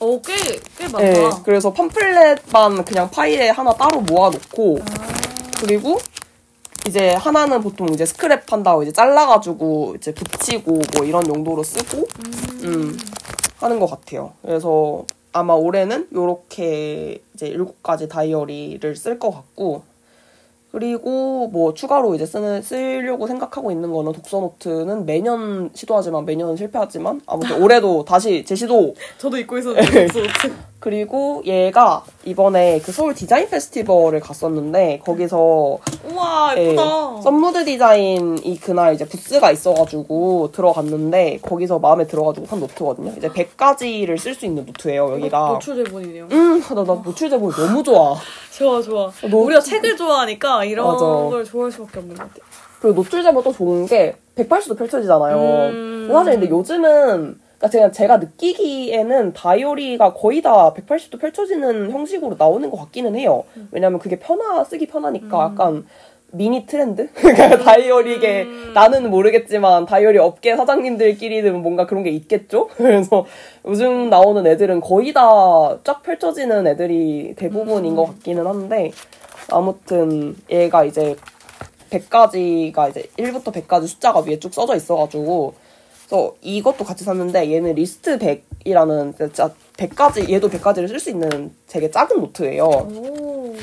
[0.00, 0.34] 어, 꽤,
[0.76, 0.98] 꽤 많다.
[0.98, 4.78] 네, 그래서 팜플렛만 그냥 파일에 하나 따로 모아놓고
[5.60, 5.98] 그리고
[6.86, 12.06] 이제 하나는 보통 이제 스크랩 한다고 이제 잘라가지고 이제 붙이고 뭐 이런 용도로 쓰고
[12.64, 12.98] 음,
[13.58, 14.32] 하는 것 같아요.
[14.42, 19.82] 그래서 아마 올해는 요렇게 이제 일곱 가지 다이어리를 쓸 것 같고
[20.72, 27.20] 그리고 뭐 추가로 이제 쓰는 쓰려고 생각하고 있는 거는 독서 노트는 매년 시도하지만 매년 실패하지만
[27.26, 30.52] 아무튼 올해도 다시 재시도 저도 입고 있었는데, 독서 노트.
[30.82, 35.78] 그리고 얘가 이번에 그 서울 디자인 페스티벌을 갔었는데 거기서
[36.10, 37.20] 우와, 예, 예쁘다.
[37.22, 43.12] Somemood Design이 그날 이제 부스가 있어가지고 들어갔는데 거기서 마음에 들어가지고 산 노트거든요.
[43.16, 45.50] 이제 100가지를 쓸 수 있는 노트예요 여기가.
[45.52, 46.26] 노출 제본이네요.
[46.32, 48.16] 음, 나, 나 노출 제본이 너무 좋아.
[48.56, 49.10] 좋아, 좋아.
[49.30, 51.04] 노- 우리가 책을 좋아하니까 이런 맞아.
[51.04, 52.46] 걸 좋아할 수밖에 없는 것 같아.
[52.80, 55.36] 그리고 노출 제본 또 좋은 게 180도 펼쳐지잖아요.
[55.70, 56.08] 음.
[56.12, 62.76] 사실 근데 요즘은 그러니까 제가, 제가 느끼기에는 다이어리가 거의 다 180도 펼쳐지는 형식으로 나오는 것
[62.78, 63.44] 같기는 해요.
[63.70, 65.86] 왜냐면 그게 편하 쓰기 편하니까 약간
[66.32, 67.12] 미니 트렌드?
[67.14, 72.68] 그러니까 다이어리계 나는 모르겠지만 다이어리 업계 사장님들끼리는 뭔가 그런 게 있겠죠?
[72.76, 73.26] 그래서
[73.66, 78.92] 요즘 나오는 애들은 거의 다 쫙 펼쳐지는 애들이 대부분인 것 같기는 한데
[79.50, 81.16] 아무튼 얘가 이제
[81.90, 85.54] 100가지가 이제 1부터 100까지 숫자가 위에 쭉 써져 있어가지고
[86.06, 91.90] 그래서 이것도 같이 샀는데 얘는 리스트 100이라는 진짜 100가지 얘도 100가지를 쓸 수 있는 되게
[91.90, 92.64] 작은 노트예요.
[92.64, 93.54] 오.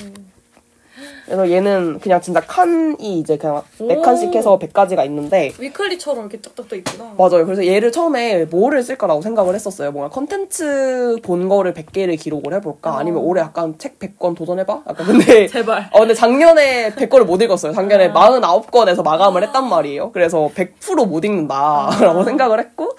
[1.30, 4.02] 그래서 얘는 그냥 진짜 칸이 이제 그냥 네 오.
[4.02, 7.14] 칸씩 해서 100가지가 있는데 위클리처럼 이렇게 쫙쫙 또 있구나.
[7.20, 7.46] 맞아요.
[7.46, 9.92] 그래서 얘를 처음에 뭐를 쓸까라고 생각을 했었어요.
[9.92, 12.98] 뭔가 컨텐츠 본 거를 100개를 기록을 해볼까?
[12.98, 13.26] 아니면 어.
[13.26, 14.84] 올해 약간 책 100권 도전해봐?
[14.90, 15.90] 약간 근데 제발.
[15.92, 17.74] 어, 근데 작년에 100권을 못 읽었어요.
[17.74, 18.14] 작년에 아.
[18.14, 20.12] 49권에서 마감을 했단 말이에요.
[20.12, 22.24] 그래서 100%못 읽는다라고 아.
[22.24, 22.90] 생각을 했고,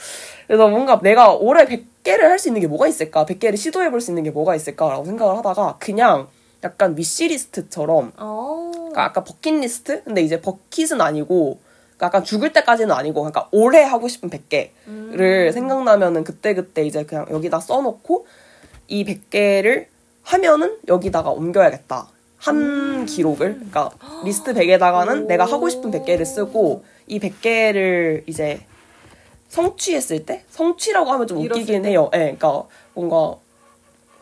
[0.47, 3.27] 그래서 뭔가 내가 올해 100개를 할 수 있는 게 뭐가 있을까?
[3.27, 6.29] 100개를 시도해볼 수 있는 게 뭐가 있을까라고 생각을 하다가 그냥
[6.63, 8.71] 약간 위시리스트처럼, 어.
[8.75, 10.05] 그러니까 아까 버킷리스트?
[10.05, 11.59] 근데 이제 버킷은 아니고,
[11.97, 15.51] 그러니까 약간 죽을 때까지는 아니고, 그러니까 올해 하고 싶은 100개를 음.
[15.53, 18.27] 생각나면은 그때그때 이제 그냥 여기다 써놓고,
[18.89, 19.87] 이 100개를
[20.23, 22.09] 하면은 여기다가 옮겨야겠다.
[22.37, 23.91] 한 기록을, 그러니까
[24.25, 25.27] 리스트 100에다가는 오.
[25.27, 28.61] 내가 하고 싶은 100개를 쓰고, 이 100개를 이제
[29.49, 30.45] 성취했을 때?
[30.51, 31.91] 성취라고 하면 좀 웃기긴 때?
[31.91, 32.11] 해요.
[32.15, 33.37] 예, 그러니까 뭔가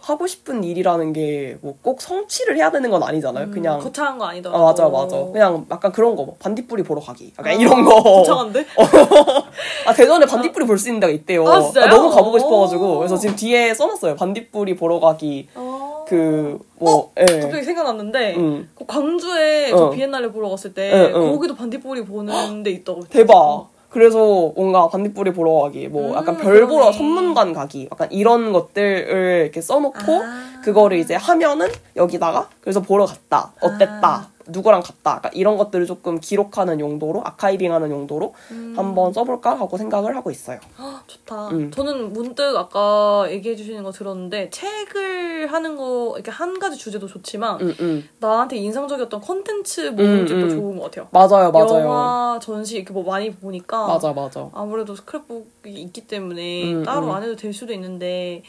[0.08, 3.50] 하고 싶은 일이라는 게 뭐 꼭 성취를 해야 되는 건 아니잖아요.
[3.50, 4.62] 그냥 거창한 거 아니더라고.
[4.62, 8.02] 아 맞아 맞아 그냥 약간 그런 거 뭐, 반딧불이 보러 가기 약간 아, 이런 거
[8.02, 8.64] 거창한데?
[9.86, 11.86] 아 대전에 반딧불이 볼 수 있는 데가 있대요 아, 진짜요?
[11.88, 12.98] 너무 가보고 싶어가지고 오.
[12.98, 16.04] 그래서 지금 뒤에 써놨어요 반딧불이 보러 가기 어.
[16.08, 17.24] 그뭐 예.
[17.40, 18.68] 갑자기 생각났는데 응.
[18.74, 19.90] 그 광주에 저 어.
[19.90, 21.32] 비엔날레 보러 갔을 때 응, 응.
[21.32, 26.66] 거기도 반딧불이 보는 데 있다고 대박 그래서 뭔가 반딧불이 보러 가기 뭐 약간 음, 별
[26.66, 26.98] 보러 그러네.
[26.98, 30.60] 선문관 가기 약간 이런 것들을 이렇게 써놓고 아.
[30.62, 34.28] 그거를 이제 하면은 여기다가 그래서 보러 갔다 어땠다 아.
[34.48, 38.74] 누구랑 갔다 약간 이런 것들을 조금 기록하는 용도로 아카이빙하는 용도로 음.
[38.76, 40.58] 한번 써볼까 하고 생각을 하고 있어요.
[40.78, 41.48] 헉, 좋다.
[41.48, 41.70] 음.
[41.70, 47.60] 저는 문득 아까 얘기해 주시는 거 들었는데 책을 하는 거 이렇게 한 가지 주제도 좋지만
[47.60, 48.08] 음, 음.
[48.18, 50.50] 나한테 인상적이었던 콘텐츠 모음집도 음.
[50.50, 51.08] 좋은 것 같아요.
[51.10, 51.80] 맞아요, 맞아요.
[51.80, 54.48] 영화, 전시 이렇게 뭐 많이 보니까 맞아, 맞아.
[54.52, 57.10] 아무래도 스크랩북이 있기 때문에 음, 따로 음.
[57.12, 58.42] 안 해도 될 수도 있는데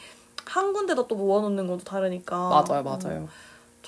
[0.46, 3.28] 한 군데다 또 모아놓는 것도 다르니까 맞아요, 음, 맞아요.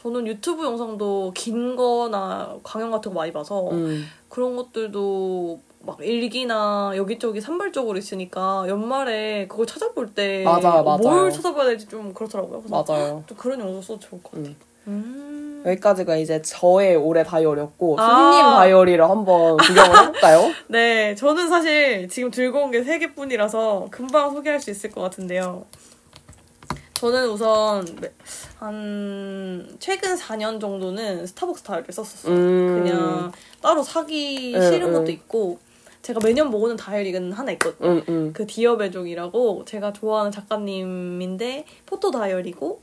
[0.02, 4.04] 저는 유튜브 영상도 긴 거나 강연 같은 거 많이 봐서 음.
[4.28, 10.42] 그런 것들도 막 일기나 여기저기 산발적으로 있으니까 연말에 그걸 찾아볼 때.
[11.02, 12.62] 뭘 찾아봐야 될지 좀 그렇더라고요.
[12.62, 13.24] 그래서 맞아요.
[13.26, 14.46] 또 그런 영상 써도 좋을 것 같아요.
[14.48, 14.56] 음.
[14.88, 15.62] 음.
[15.64, 18.02] 여기까지가 이제 저의 올해 다이어리였고 아.
[18.32, 20.50] 수진님 다이어리를 한번 구경을 해볼까요?
[20.66, 25.64] 네, 저는 사실 지금 들고 온 게 세 개뿐이라서 금방 소개할 수 있을 것 같은데요.
[27.02, 27.84] 저는 우선
[28.60, 32.32] 한 최근 4년 정도는 스타벅스 다이어리를 썼었어요.
[32.32, 32.80] 음.
[32.80, 34.92] 그냥 따로 사기 응, 싫은 응.
[34.92, 35.58] 것도 있고
[36.02, 37.90] 제가 매년 모으는 다이어리는 하나 있거든요.
[37.90, 38.32] 음, 음.
[38.32, 42.82] 그 디어 배족이라고 제가 좋아하는 작가님인데 photo 다이어리고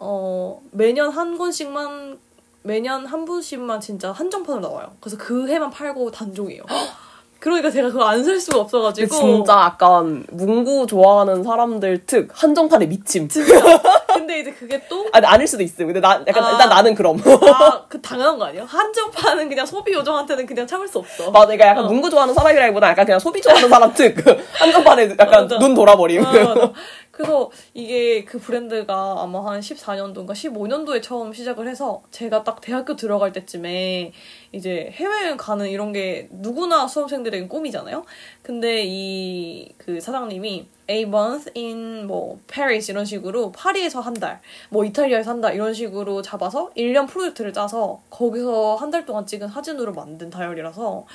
[0.00, 2.18] 어 매년 한 권씩만
[2.64, 4.96] 매년 한 분씩만 진짜 한정판으로 나와요.
[4.98, 6.64] 그래서 그 해만 팔고 단종이에요.
[7.44, 13.28] 그러니까 제가 그걸 안살 수가 없어가지고 진짜 약간 문구 좋아하는 사람들 특 한정판에 미침.
[13.28, 13.54] 진짜.
[14.14, 15.84] 근데 이제 그게 또 아니 아닐 수도 있어.
[15.84, 16.52] 근데 나 약간 아.
[16.52, 17.20] 일단 나는 그럼.
[17.22, 18.64] 아, 그 당연한 거 아니에요?
[18.64, 21.30] 한정판은 그냥 소비 요정한테는 그냥 참을 수 없어.
[21.32, 21.88] 맞아, 그러니까 약간 어.
[21.88, 24.16] 문구 좋아하는 사람이라기보다 약간 그냥 소비 좋아하는 사람 특
[24.58, 25.58] 한정판에 약간 맞아.
[25.58, 26.24] 눈 돌아버림.
[26.24, 26.72] 아.
[27.14, 33.32] 그래서 이게 그 브랜드가 아마 한 14년도인가 15년도에 처음 시작을 해서 제가 딱 대학교 들어갈
[33.32, 34.12] 때쯤에
[34.50, 38.04] 이제 해외여행 가는 이런 게 누구나 수험생들에게 꿈이잖아요.
[38.42, 44.84] 근데 이 그 사장님이 a month in 뭐 Paris 이런 식으로 파리에서 한 달, 뭐
[44.84, 49.92] 이탈리아에서 한 달 이런 식으로 잡아서 1년 프로젝트를 짜서 거기서 한 달 동안 찍은 사진으로
[49.92, 51.06] 만든 다이어리라서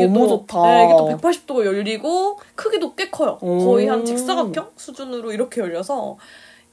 [0.00, 0.62] 너무 또, 좋다.
[0.62, 3.38] 네, 이게 또 180도가 열리고 크기도 꽤 커요.
[3.38, 4.04] 거의 한 음.
[4.04, 6.16] 직사각형 수준으로 이렇게 열려서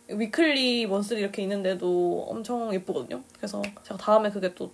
[0.10, 3.22] 위클리 먼슬리 이렇게 있는데도 엄청 예쁘거든요.
[3.38, 4.72] 그래서 제가 다음에 그게 또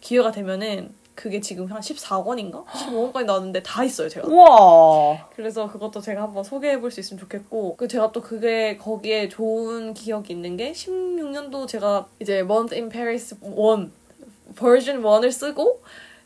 [0.00, 2.64] 기회가 되면은 그게 지금 한 14권인가?
[2.64, 4.26] 15권까지 나왔는데 다 있어요, 제가.
[4.28, 5.28] 우와.
[5.36, 9.92] 그래서 그것도 제가 한번 소개해 볼 수 있으면 좋겠고 그 제가 또 그게 거기에 좋은
[9.92, 13.90] 기억이 있는 게 16년도 제가 이제 Month in Paris 1
[14.56, 15.82] 버전 1을 쓰고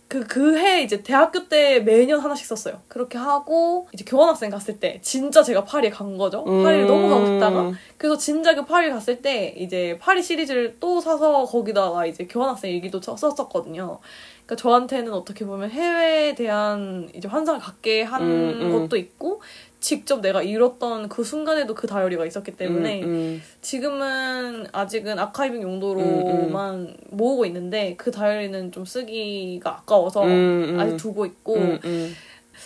[0.08, 2.80] 그 그 해 이제 대학교 때 매년 하나씩 썼어요.
[2.86, 6.44] 그렇게 하고 이제 교환학생 갔을 때 진짜 제가 파리에 간 거죠.
[6.44, 6.86] 파리를 음.
[6.86, 12.26] 너무 가고 싶다가 그래서 진작에 파리 갔을 때 이제 파리 시리즈를 또 사서 거기다가 이제
[12.26, 13.98] 교환학생 일기도 써- 썼었거든요.
[14.46, 18.72] 그러니까 저한테는 어떻게 보면 해외에 대한 이제 환상을 갖게 한 음, 음.
[18.72, 19.42] 것도 있고
[19.86, 23.42] 직접 내가 잃었던 그 순간에도 그 다이어리가 있었기 때문에 음, 음.
[23.60, 30.80] 지금은 아직은 아카이빙 용도로만 모으고 있는데 그 다이어리는 좀 쓰기가 아까워서 음, 음.
[30.80, 32.16] 아직 두고 있고 음, 음.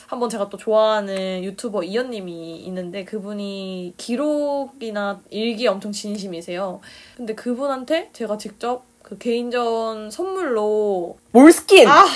[0.07, 6.81] 한번 제가 또 좋아하는 유튜버 이현님이 있는데 그분이 기록이나 일기에 엄청 진심이세요.
[7.19, 11.87] 근데 그분한테 제가 직접 그 개인전 선물로 몰스킨.
[11.87, 12.07] 아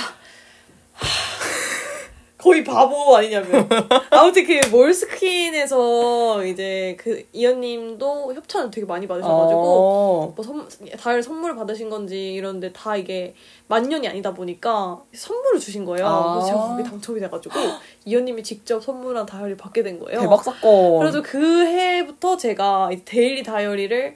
[2.45, 3.67] 거의 바보 아니냐면
[4.11, 10.33] 아무튼 그 몰스킨에서 이제 그 이현님도 협찬을 되게 많이 받으셔가지고 어.
[10.37, 13.35] 뭐 선, 다이어리 선물을 받으신 건지 이런데 다 이게
[13.69, 16.07] 만년이 아니다 보니까 선물을 주신 거예요.
[16.07, 16.35] 아.
[16.35, 17.55] 그래서 제가 거기 당첨이 돼가지고
[18.05, 20.21] 이현님이 직접 선물한 다이어리 받게 된 거예요.
[20.21, 20.99] 대박 사건.
[20.99, 24.15] 그래서 그 해부터 제가 이 daily 다이어리를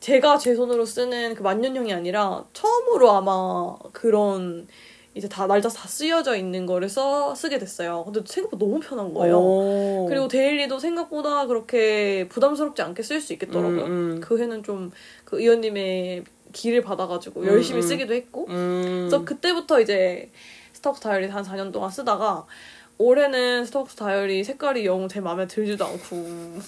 [0.00, 4.68] 제가 제 손으로 쓰는 그 만년형이 아니라 처음으로 아마 그런
[5.16, 8.04] 이제 다 날짜 다 쓰여져 있는 거를 써 쓰게 됐어요.
[8.04, 9.38] 근데 생각보다 너무 편한 거예요.
[9.38, 10.06] 오.
[10.08, 13.84] 그리고 daily도 생각보다 그렇게 부담스럽지 않게 쓸 수 있겠더라고요.
[13.84, 14.20] 음, 음.
[14.20, 14.90] 그 해는 좀
[15.24, 17.82] 그 의원님의 기를 받아가지고 음, 열심히 음.
[17.82, 19.08] 쓰기도 했고 음.
[19.08, 20.30] 그래서 그때부터 이제
[20.74, 22.44] 스타벅스 다이어리 한 4년 동안 쓰다가
[22.98, 26.16] 올해는 스타벅스 다이어리 색깔이 영 제 마음에 들지도 않고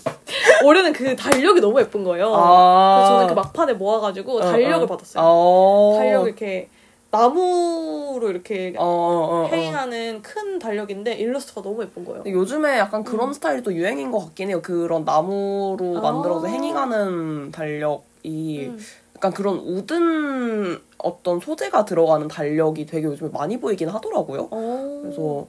[0.65, 2.33] 올해는 그 달력이 너무 예쁜 거예요.
[2.35, 2.97] 아.
[2.99, 4.87] 그래서 저는 그 막판에 모아가지고 달력을 어, 어.
[4.87, 5.23] 받았어요.
[5.25, 5.95] 어.
[5.99, 6.69] 달력 이렇게
[7.11, 9.49] 나무로 이렇게 어, 어, 어.
[9.49, 12.23] 행하는 큰 달력인데 일러스트가 너무 예쁜 거예요.
[12.27, 14.61] 요즘에 약간 그런 스타일이 또 유행인 것 같긴 해요.
[14.63, 16.01] 그런 나무로 아.
[16.01, 18.79] 만들어서 hanging하는 달력이 음.
[19.17, 24.49] 약간 그런 wooden 어떤 소재가 들어가는 달력이 되게 요즘에 많이 보이긴 하더라고요.
[24.51, 25.01] 어.
[25.03, 25.49] 그래서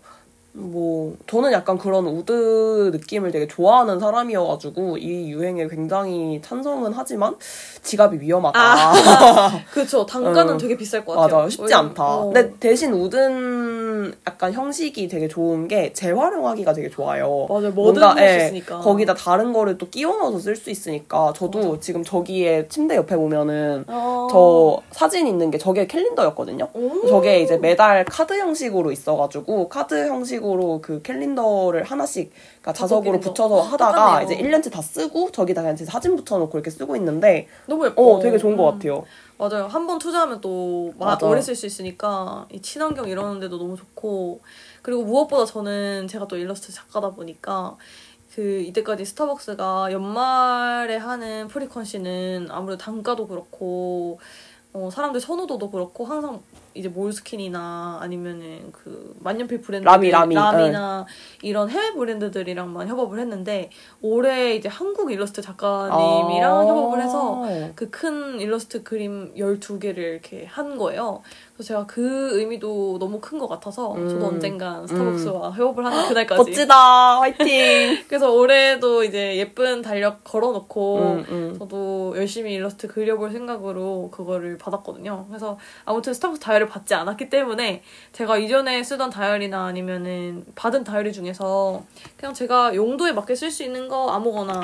[0.59, 7.35] 뭐 저는 약간 그런 wood 느낌을 되게 좋아하는 사람이어가지고 이 유행에 굉장히 찬성은 하지만
[7.81, 8.59] 지갑이 위험하다.
[9.71, 10.05] 그렇죠.
[10.05, 10.57] 단가는 음.
[10.57, 11.37] 되게 비쌀 것 같아요.
[11.37, 12.03] 맞아, 쉽지 왜냐면- 않다.
[12.05, 12.25] 어.
[12.25, 17.45] 근데 대신 우든 약간 형식이 되게 좋은 게 재활용하기가 되게 좋아요.
[17.49, 17.71] 맞아요.
[17.71, 18.79] 뭐든 할수 예, 있으니까.
[18.79, 23.85] 거기다 다른 거를 또 끼워 넣어서 쓸 수 있으니까 저도 지금 저기에 침대 옆에 보면은
[23.87, 24.27] 어.
[24.31, 26.67] 저 사진 있는 게 저게 캘린더였거든요.
[26.73, 27.07] 오.
[27.07, 30.48] 저게 이제 매달 카드 형식으로 있어가지고 카드 형식으로
[30.81, 32.31] 그 캘린더를 하나씩
[32.61, 33.19] 그러니까 자석으로.
[33.19, 34.25] 붙여서 하다가 똑같네요.
[34.31, 38.01] 이제 1년째 다 쓰고 저기다 그냥 제 사진 붙여놓고 이렇게 쓰고 있는데 너무 예뻐.
[38.01, 38.73] 어 되게 좋은 것 음.
[38.73, 39.05] 같아요.
[39.37, 39.67] 맞아요.
[39.67, 41.25] 한 번 투자하면 또 마- 맞아.
[41.25, 44.41] 오래 쓸 수 있으니까 이 친환경 이러는 데도 너무 좋고
[44.81, 47.77] 그리고 무엇보다 저는 제가 또 일러스트 작가다 보니까
[48.35, 54.19] 그 이때까지 스타벅스가 연말에 하는 frequency는 아무래도 단가도 그렇고
[54.71, 56.41] 어, 사람들 선호도도 그렇고 항상
[56.73, 60.35] 이제 Moleskine이나 아니면은 그 만년필 브랜드 Lamy, Lamy,
[60.71, 61.05] 나
[61.43, 63.69] 이런 해외 브랜드들이랑만 협업을 했는데
[64.01, 66.65] 올해 이제 한국 일러스트 작가님이랑 아.
[66.65, 67.41] 협업을 해서
[67.75, 71.21] 그 큰 일러스트 그림 12개를 이렇게 한 거예요.
[71.59, 74.33] 그래서 제가 그 의미도 너무 큰 것 같아서 저도 음.
[74.33, 77.19] 언젠간 스타벅스와 협업을 하는 그날까지 멋지다.
[77.19, 77.97] 화이팅.
[78.07, 81.55] 그래서 올해도 이제 예쁜 달력 걸어놓고 음, 음.
[81.59, 85.25] 저도 열심히 일러스트 그려볼 생각으로 그거를 받았거든요.
[85.29, 87.81] 그래서 아무튼 스타벅스 다이어리 받지 않았기 때문에
[88.13, 91.83] 제가 이전에 쓰던 다이어리나 아니면은 받은 다이어리 중에서
[92.17, 94.61] 그냥 제가 용도에 맞게 쓸 수 있는 거 아무거나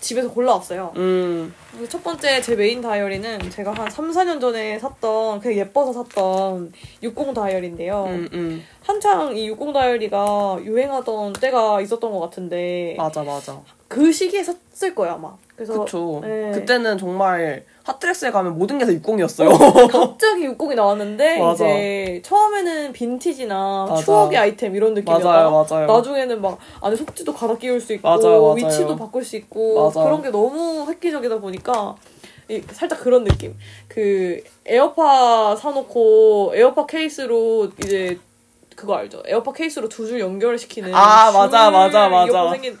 [0.00, 0.92] 집에서 골라왔어요.
[0.96, 1.54] 음.
[1.88, 7.34] 첫 번째 제 메인 다이어리는 제가 한 3, 4년 전에 샀던 그냥 예뻐서 샀던 60
[7.34, 8.04] 다이어리인데요.
[8.04, 8.64] 음, 음.
[8.82, 13.60] 한창 이 60 다이어리가 유행하던 때가 있었던 것 같은데 맞아, 맞아.
[13.88, 15.36] 그 시기에 샀을 거예요 아마.
[15.54, 16.20] 그래서 그쵸.
[16.22, 16.52] 네.
[16.52, 19.48] 그때는 정말 핫트랙스에 가면 모든 게 다 6공이었어요.
[19.90, 21.38] 갑자기 6공이 나왔는데.
[21.52, 24.02] 이제 처음에는 빈티지나 맞아.
[24.02, 25.86] 추억의 아이템 이런 맞아요, 맞아요.
[25.86, 28.54] 나중에는 막 안에 속지도 갈아 끼울 수 있고 맞아요, 맞아요.
[28.54, 30.02] 위치도 바꿀 수 있고 맞아.
[30.02, 31.94] 그런 게 너무 획기적이다 보니까
[32.48, 33.56] 이- 살짝 그런 느낌.
[33.88, 38.18] 그 에어팟 사놓고 에어팟 케이스로 이제
[38.76, 39.22] 그거 알죠?
[39.26, 42.50] 에어팟 케이스로 두 줄 연결시키는 아, 맞아, 줄 맞아, 맞아.
[42.52, 42.78] 생긴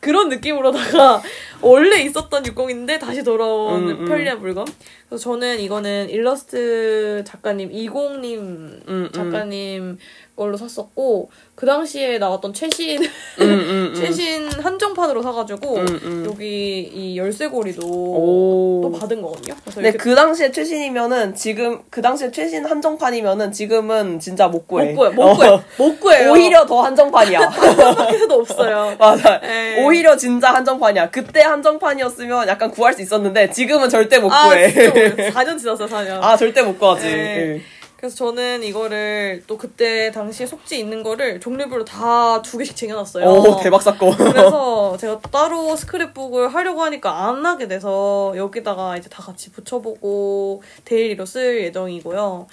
[0.00, 1.22] 그런 느낌으로다가
[1.62, 4.04] 원래 있었던 60인데 다시 돌아온 음, 음.
[4.04, 4.66] 편리한 물건.
[5.08, 9.10] 그래서 저는 이거는 일러스트 작가님 이공님 음, 음.
[9.12, 9.98] 작가님
[10.36, 13.08] 걸로 샀었고 그 당시에 나왔던 최신 음,
[13.40, 13.94] 음, 음.
[13.96, 16.26] 최신 한정판으로 사가지고 음, 음.
[16.26, 18.80] 여기 이 열쇠고리도 오.
[18.82, 19.54] 또 받은 거거든요.
[19.62, 24.92] 그래서 네, 그 당시에 최신이면은 지금 그 당시에 최신 한정판이면은 지금은 진짜 못 구해.
[24.92, 25.62] 못 구해, 못 구해, 어.
[25.78, 26.32] 못 구해요.
[26.32, 27.40] 오히려 더 한정판이야.
[27.96, 28.94] 마켓에도 없어요.
[29.00, 29.40] 맞아.
[29.40, 29.82] 네.
[29.82, 31.10] 오히려 진짜 한정판이야.
[31.10, 34.70] 그때 한정판이었으면 약간 구할 수 있었는데 지금은 절대 못 아, 구해.
[34.70, 35.32] 진짜 모르겠어요.
[35.32, 36.22] 4년 지났어요, 4년.
[36.22, 37.06] 아, 절대 못 구하지.
[37.06, 37.54] 네.
[37.54, 37.75] 예.
[37.96, 43.24] 그래서 저는 이거를 또 그때 당시에 속지 있는 거를 종류별로 다 두 개씩 쟁여놨어요.
[43.26, 44.14] 오, 대박 사건.
[44.16, 51.24] 그래서 제가 따로 스크랩북을 하려고 하니까 안 하게 돼서 여기다가 이제 다 같이 붙여보고 데일리로
[51.24, 52.46] 쓸 예정이고요.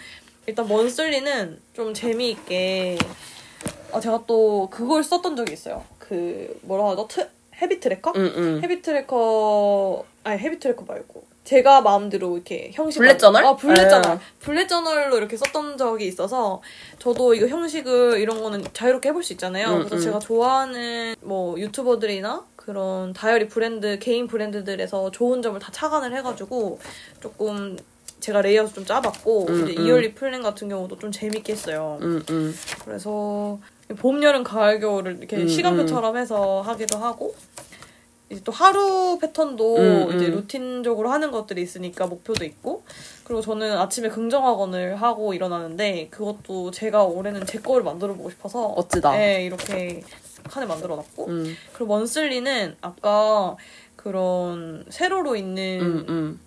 [0.48, 2.98] 일단 monthly는 좀 재미있게
[3.92, 5.84] 아, 제가 또 그걸 썼던 적이 있어요.
[6.00, 7.08] 그 뭐라 하죠?
[7.08, 7.30] 트,
[7.62, 8.14] habit tracker?
[8.16, 8.62] 응, 응.
[8.64, 13.46] habit tracker 아니 habit tracker 말고 제가 마음대로 이렇게 형식 bullet journal?
[13.46, 13.90] 아 bullet 네.
[13.90, 16.62] journal bullet journal로 이렇게 썼던 적이 있어서
[17.00, 19.68] 저도 이거 형식을 이런 거는 자유롭게 해볼 수 있잖아요.
[19.68, 20.02] 음, 그래서 음.
[20.02, 26.80] 제가 좋아하는 뭐 유튜버들이나 그런 다이어리 브랜드 개인 브랜드들에서 좋은 점을 다 착안을 해가지고
[27.22, 27.78] 조금
[28.22, 29.86] 제가 레이아웃 좀 짜봤고 음, 이제 음.
[29.86, 32.00] yearly plan 같은 경우도 좀 재밌게 했어요.
[32.02, 32.54] 응, 응.
[32.86, 33.60] 그래서
[33.98, 37.36] 봄, 여름, 가을, 겨울을 이렇게 음, 시간표처럼 해서 하기도 하고
[38.34, 40.32] 이제 또 하루 패턴도 음, 이제 음.
[40.32, 42.84] 루틴적으로 하는 것들이 있으니까 목표도 있고
[43.24, 49.12] 그리고 저는 아침에 긍정확언을 하고 일어나는데 그것도 제가 올해는 제 거를 만들어 보고 싶어서 멋지다.
[49.12, 50.04] 네, 이렇게
[50.50, 53.56] 칸에 만들어 놨고 응, 그리고 monthly는 아까
[53.96, 56.40] 그런 세로로 있는 응, 응.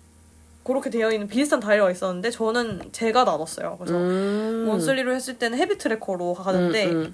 [0.63, 3.77] 그렇게 되어 있는 비슷한 다이어리가 있었는데 저는 제가 나눴어요.
[3.79, 4.65] 그래서 음.
[4.67, 7.11] monthly로 했을 때는 habit tracker로 가는데.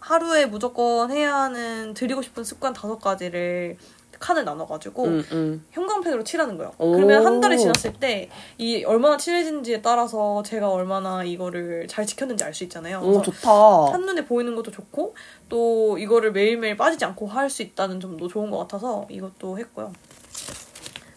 [0.00, 3.76] 하루에 무조건 해야 하는 들이고 싶은 습관 다섯 가지를
[4.20, 5.64] 칸을 나눠가지고 응, 응.
[5.72, 6.72] 형광펜으로 칠하는 거예요.
[6.78, 6.92] 오.
[6.92, 8.28] 그러면 한 달이 지났을 때
[8.58, 13.00] 이 얼마나 칠해진지에 따라서 제가 얼마나 이거를 잘 지켰는지 알 수 있잖아요.
[13.00, 13.48] 오, 좋다.
[13.92, 15.14] 한눈에 보이는 것도 좋고
[15.48, 19.92] 또 이거를 매일매일 빠지지 않고 할 수 있다는 점도 좋은 것 같아서 이것도 했고요.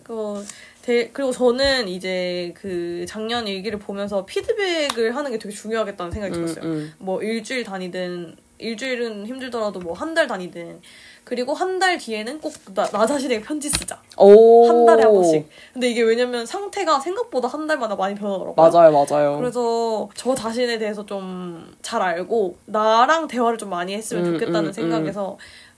[0.03, 0.45] 그
[0.81, 6.45] 대- 그리고 저는 이제 그 작년 일기를 보면서 피드백을 하는 게 되게 중요하겠다는 생각이 응,
[6.45, 6.65] 들었어요.
[6.65, 6.91] 응.
[6.99, 10.81] 뭐 일주일 다니든 일주일은 힘들더라도 뭐 한 달 다니든
[11.23, 13.99] 그리고 한 달 뒤에는 꼭나 자신에게 편지 쓰자.
[14.17, 14.67] 오.
[14.67, 15.47] 한 달에 한 번씩.
[15.73, 18.55] 근데 이게 왜냐면 상태가 생각보다 한 달마다 많이 변하더라고요.
[18.55, 19.37] 맞아요, 맞아요.
[19.37, 24.73] 그래서 저 자신에 대해서 좀 잘 알고 나랑 대화를 좀 많이 했으면 음, 좋겠다는 음,
[24.73, 25.37] 생각에서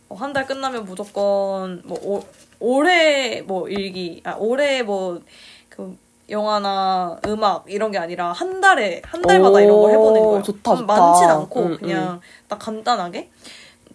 [0.09, 2.23] 한달 끝나면 무조건 뭐 오,
[2.59, 5.97] 올해 뭐 일기 아 올해 뭐그
[6.29, 10.43] 영화나 음악 이런 게 아니라 한 달에 한 달마다 오, 이런 걸 해보는 거예요.
[10.43, 10.95] 좋다, 좀 좋다.
[11.01, 13.29] 많진 않고 음, 그냥 딱 간단하게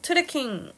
[0.03, 0.73] tracking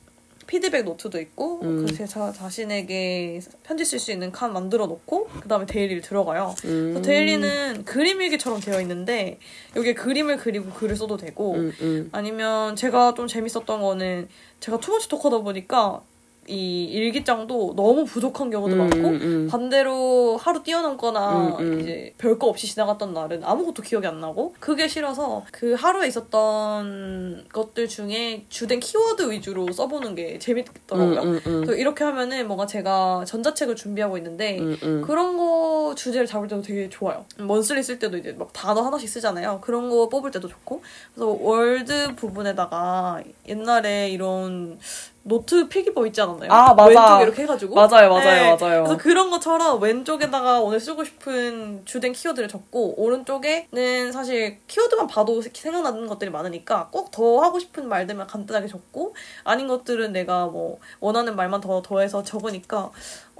[0.52, 1.86] 피드백 노트도 있고 음.
[1.86, 6.54] 그제 자신에게 편지 쓸 수 있는 칸 만들어 놓고 그 다음에 daily를 들어가요.
[6.66, 6.90] 음.
[6.92, 9.38] 그래서 daily는 그림 일기처럼 되어 있는데
[9.74, 12.08] 여기에 그림을 그리고 글을 써도 되고 응, 응.
[12.12, 14.28] 아니면 제가 좀 재밌었던 거는
[14.60, 16.02] 제가 투머치 토커다 보니까
[16.48, 19.48] 이 일기장도 너무 부족한 경우도 음, 많고 음, 음.
[19.48, 21.80] 반대로 하루 뛰어넘거나 음, 음.
[21.80, 27.86] 이제 별거 없이 지나갔던 날은 아무것도 기억이 안 나고 그게 싫어서 그 하루에 있었던 것들
[27.88, 31.20] 중에 주된 키워드 위주로 써보는 게 재밌더라고요.
[31.20, 31.60] 음, 음, 음.
[31.64, 34.58] 그래서 이렇게 하면은 뭔가 제가 전자책을 준비하고 있는데.
[35.02, 37.24] 그런 거 주제를 잡을 때도 되게 좋아요.
[37.38, 39.60] 먼슬리 쓸 때도 이제 막 단어 하나씩 쓰잖아요.
[39.62, 40.82] 그런 거 뽑을 때도 좋고.
[41.14, 44.78] 그래서 word 부분에다가 옛날에 이런
[45.24, 46.50] 노트 필기법 있지 않았나요?
[46.50, 46.88] 아, 맞아.
[47.16, 47.74] 왼쪽에 이렇게 해가지고.
[47.74, 48.56] 맞아요, 맞아요, 네.
[48.60, 48.82] 맞아요.
[48.84, 56.06] 그래서 그런 것처럼 왼쪽에다가 오늘 쓰고 싶은 주된 키워드를 적고 오른쪽에는 사실 키워드만 봐도 생각나는
[56.08, 59.14] 것들이 많으니까 꼭 더 하고 싶은 말들만 간단하게 적고
[59.44, 62.90] 아닌 것들은 내가 뭐 원하는 말만 더 더해서 적으니까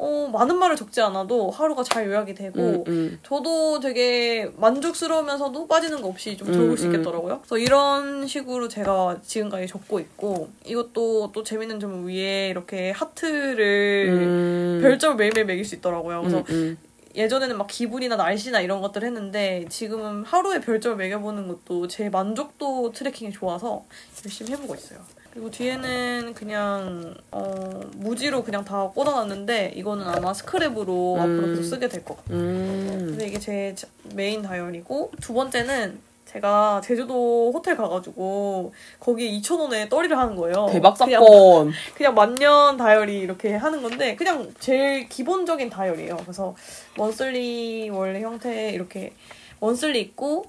[0.03, 3.19] 어, 많은 말을 적지 않아도 하루가 잘 요약이 되고 음, 음.
[3.23, 6.91] 저도 되게 만족스러우면서도 빠지는 거 없이 좀 적을 음, 수 음.
[6.93, 7.39] 있겠더라고요.
[7.39, 14.79] 그래서 이런 식으로 제가 지금까지 적고 있고 이것도 또 재밌는 점은 위에 이렇게 하트를 음.
[14.83, 16.21] 별점을 매일매일 매길 수 있더라고요.
[16.23, 16.79] 그래서 음, 음.
[17.15, 23.31] 예전에는 막 기분이나 날씨나 이런 것들 했는데 지금은 하루에 별점을 매겨보는 것도 제 만족도 tracking이
[23.31, 23.85] 좋아서
[24.25, 24.99] 열심히 해보고 있어요.
[25.33, 32.05] 그리고 뒤에는 그냥 어, 무지로 그냥 다 꽂아놨는데 이거는 아마 스크랩으로 앞으로 계속 쓰게 될
[32.05, 32.37] 것 같아요.
[32.39, 33.07] 음.
[33.11, 40.19] 근데 이게 제 자- 메인 다이어리고 두 번째는 제가 제주도 호텔 가가지고 거기에 2,000원에 떨이를
[40.19, 40.67] 하는 거예요.
[40.71, 41.73] 대박 그냥 사건.
[41.97, 46.17] 그냥 만년 다이어리 이렇게 하는 건데 그냥 제일 기본적인 다이어리예요.
[46.19, 46.55] 그래서
[46.99, 49.13] 원슬리 원래 형태 이렇게
[49.61, 50.47] 원슬리 있고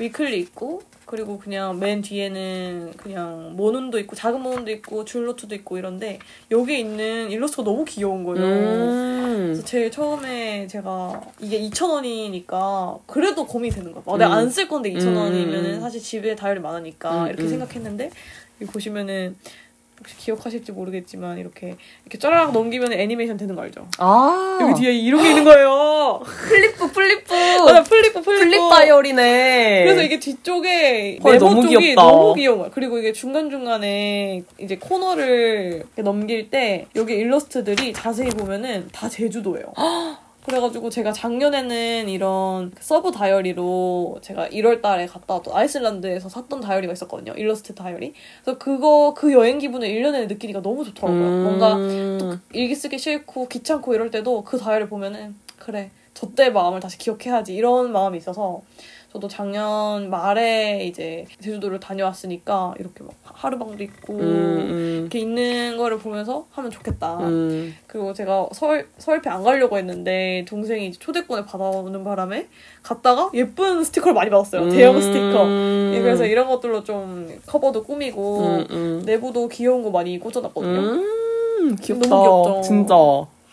[0.00, 6.18] 위클리 있고 그리고 그냥 맨 뒤에는 그냥 모눈도 있고 작은 모눈도 있고 줄노트도 있고 이런데
[6.50, 8.44] 여기 있는 일러스트가 너무 귀여운 거예요.
[8.44, 9.42] 음.
[9.46, 14.02] 그래서 제일 처음에 제가 이게 2,000원이니까 그래도 고민이 되는 거야.
[14.06, 14.38] 어, 내가 음.
[14.38, 15.80] 안쓸 건데 2,000원이면은 음.
[15.80, 17.48] 사실 집에 다이어리 많으니까 음, 이렇게 음.
[17.48, 18.10] 생각했는데
[18.66, 19.36] 보시면은
[20.02, 23.86] 혹시 기억하실지 모르겠지만 이렇게 이렇게 쩌라락 넘기면 애니메이션 되는 거 알죠?
[23.98, 24.58] 아.
[24.60, 26.20] 여기 뒤에 이런 게 있는 거예요.
[26.24, 27.32] flip, flip.
[27.64, 29.84] 맞아, flip flip flip 다이어리네.
[29.84, 32.02] 그래서 이게 뒤쪽에 헐, 네모 너무 쪽이 귀엽다.
[32.02, 32.70] 너무 귀여운 거야.
[32.74, 39.72] 그리고 이게 중간 중간에 이제 코너를 넘길 때 여기 일러스트들이 자세히 보면은 다 제주도예요.
[40.44, 47.32] 그래가지고 제가 작년에는 이런 sub 다이어리로 제가 1월 달에 갔다 왔던 아이슬란드에서 샀던 다이어리가 있었거든요.
[47.34, 48.12] 일러스트 다이어리.
[48.42, 51.22] 그래서 그거 그 여행 기분을 1년에 느끼니까 너무 좋더라고요.
[51.22, 51.44] 음.
[51.44, 51.76] 뭔가
[52.18, 56.98] 또 일기 쓰기 싫고 귀찮고 이럴 때도 그 다이어리 보면은 그래 저 때 마음을 다시
[56.98, 58.62] 기억해야지 이런 마음이 있어서
[59.12, 66.46] 저도 작년 말에 이제 제주도를 다녀왔으니까 이렇게 막 하루방도 있고 음, 이렇게 있는 거를 보면서
[66.52, 67.18] 하면 좋겠다.
[67.18, 67.24] 음.
[67.24, 67.76] 음.
[67.86, 72.48] 그리고 제가 서울 서울패 안 가려고 했는데 동생이 이제 초대권을 받아오는 바람에
[72.82, 74.70] 갔다가 예쁜 스티커를 많이 받았어요.
[74.70, 75.44] 대형 스티커.
[75.44, 75.92] 음.
[75.94, 79.02] 예, 그래서 이런 것들로 좀 커버도 꾸미고 음, 음.
[79.04, 80.80] 내부도 귀여운 거 많이 꽂아놨거든요.
[80.80, 82.08] 음, 귀엽다.
[82.08, 82.60] 너무 귀엽죠?
[82.66, 82.94] 진짜.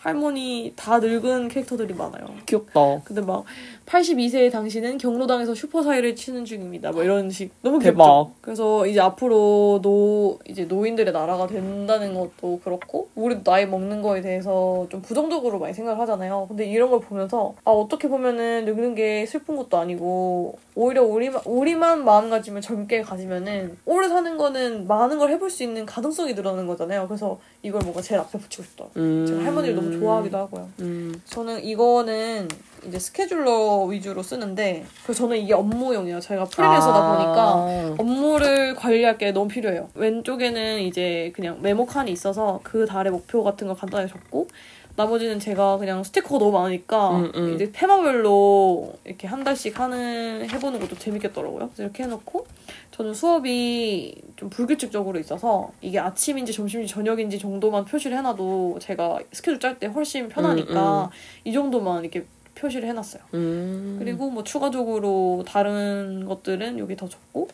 [0.00, 2.24] 할머니 다 늙은 캐릭터들이 많아요.
[2.46, 3.02] 귀엽다.
[3.04, 3.44] 근데 막
[3.90, 6.92] 82세의 당신은 경로당에서 슈퍼사이를 치는 중입니다.
[6.92, 8.04] 뭐 이런 식 너무 대박.
[8.04, 8.32] 귀엽죠.
[8.40, 14.86] 그래서 이제 앞으로 노 이제 노인들의 나라가 된다는 것도 그렇고 우리도 나이 먹는 거에 대해서
[14.90, 16.46] 좀 부정적으로 많이 생각을 하잖아요.
[16.48, 22.04] 근데 이런 걸 보면서 아 어떻게 보면은 늙는 게 슬픈 것도 아니고 오히려 우리만 우리만
[22.04, 27.08] 마음가짐을 젊게 가지면은 오래 사는 거는 많은 걸 해볼 수 있는 가능성이 늘어나는 거잖아요.
[27.08, 28.84] 그래서 이걸 뭔가 제일 앞에 붙이고 싶다.
[28.96, 29.26] 음.
[29.26, 30.68] 제가 할머니를 너무 좋아하기도 하고요.
[30.78, 31.20] 음.
[31.24, 32.48] 저는 이거는
[32.86, 36.20] 이제 스케줄러 위주로 쓰는데 그래서 저는 이게 업무용이에요.
[36.20, 37.16] 저희가 프리랜서다 아.
[37.16, 39.88] 보니까 업무를 관리할 게 너무 필요해요.
[39.94, 44.48] 왼쪽에는 이제 그냥 메모 칸이 있어서 그 달의 목표 같은 거 간단하게 적고
[44.96, 47.54] 나머지는 제가 그냥 스티커가 너무 많으니까 음, 음.
[47.54, 51.68] 이제 테마별로 이렇게 한 달씩 하는 해보는 것도 재밌겠더라고요.
[51.68, 52.46] 그래서 이렇게 해놓고
[52.90, 59.78] 저는 수업이 좀 불규칙적으로 있어서 이게 아침인지 점심인지 저녁인지 정도만 표시를 해놔도 제가 스케줄 짤
[59.78, 61.08] 때 훨씬 편하니까 음,
[61.44, 62.26] 이 정도만 이렇게
[62.60, 63.22] 표시를 해놨어요.
[63.34, 63.96] 음.
[63.98, 67.48] 그리고 뭐 추가적으로 다른 것들은 여기 더 적고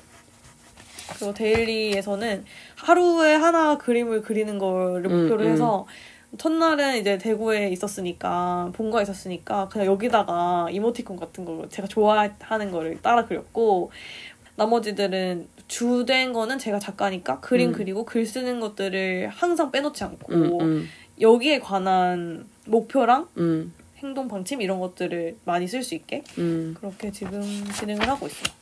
[1.18, 2.44] 그리고 데일리에서는
[2.74, 5.50] 하루에 하나 그림을 그리는 거를 음, 목표로 음.
[5.50, 5.86] 해서
[6.38, 13.24] 첫날은 이제 대구에 있었으니까 본가에 있었으니까 그냥 여기다가 이모티콘 같은 거 제가 좋아하는 거를 따라
[13.24, 13.90] 그렸고
[14.56, 17.72] 나머지들은 주된 거는 제가 작가니까 그림 음.
[17.72, 20.88] 그리고 글 쓰는 것들을 항상 빼놓지 않고 음, 음,
[21.20, 23.72] 여기에 관한 목표랑 음,
[24.06, 26.74] 행동 방침 이런 것들을 많이 쓸 수 있게 음.
[26.78, 27.42] 그렇게 지금
[27.78, 28.54] 진행을 하고 있어요.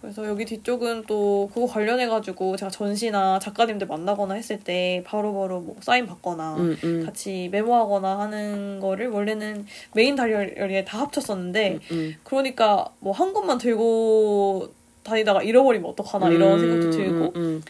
[0.00, 6.06] 그래서 여기 뒤쪽은 또 그거 관련해가지고 제가 전시나 작가님들 만나거나 했을 때 바로바로 뭐 사인
[6.06, 7.02] 받거나 음, 음.
[7.04, 12.14] 같이 메모하거나 하는 거를 원래는 메인 다이어리에 다 합쳤었는데 음.
[12.24, 14.70] 그러니까 뭐 한 권만 들고
[15.02, 17.62] 다니다가 잃어버리면 어떡하나 이런 생각도 들고 음,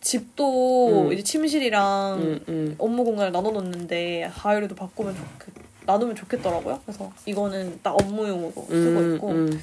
[0.00, 1.12] 집도 음.
[1.12, 2.74] 이제 침실이랑 음, 음.
[2.78, 6.80] 업무 공간을 나눠 놓는데 가위로도 바꾸면 좋 나누면 좋겠더라고요.
[6.84, 9.60] 그래서 이거는 딱 업무용으로 쓰고 음, 있고 음.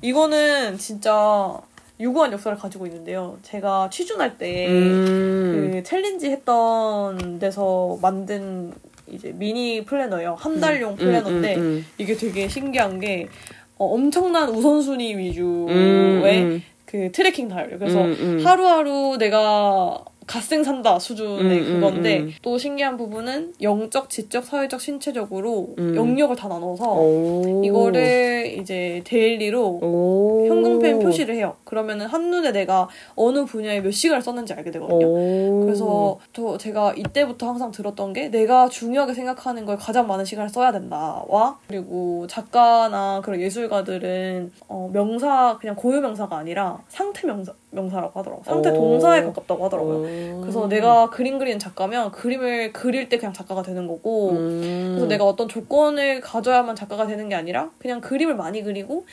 [0.00, 1.60] 이거는 진짜
[2.00, 3.38] 유구한 역사를 가지고 있는데요.
[3.42, 5.70] 제가 취준할 때 음.
[5.74, 8.72] 그 challenge 했던 데서 만든
[9.08, 10.36] 이제 미니 플래너예요.
[10.38, 13.28] 한 달용 플래너인데 음, 음, 이게 되게 신기한 게
[13.76, 16.62] 어, 엄청난 우선순위 위주의.
[16.86, 17.78] 그 트래킹 다이어리.
[17.78, 17.98] 그래서.
[18.42, 22.32] 하루하루 내가 갓생 산다 수준의 음, 음, 그건데 음.
[22.42, 25.96] 또 신기한 부분은 영적, 지적, 사회적, 신체적으로 음.
[25.96, 27.62] 영역을 다 나눠서 오.
[27.64, 30.46] 이거를 이제 daily로 오.
[30.46, 31.56] 형광펜 표시를 해요.
[31.64, 35.06] 그러면은 한눈에 내가 어느 분야에 몇 시간을 썼는지 알게 되거든요.
[35.06, 35.62] 오.
[35.64, 40.72] 그래서 저 제가 이때부터 항상 들었던 게 내가 중요하게 생각하는 걸 가장 많은 시간을 써야
[40.72, 48.40] 된다와 그리고 작가나 그런 예술가들은 어, 명사 그냥 고유 명사가 아니라 상태 명사 명사라고 하더라고.
[48.40, 48.74] 요 상태 오.
[48.74, 49.98] 동사에 가깝다고 하더라고요.
[49.98, 50.40] 오.
[50.40, 54.90] 그래서 내가 그림 그리는 작가면 그림을 그릴 때 그냥 작가가 되는 거고 음.
[54.90, 59.04] 그래서 내가 어떤 조건을 가져야만 작가가 되는 게 아니라 그냥 그림을 많이 그리고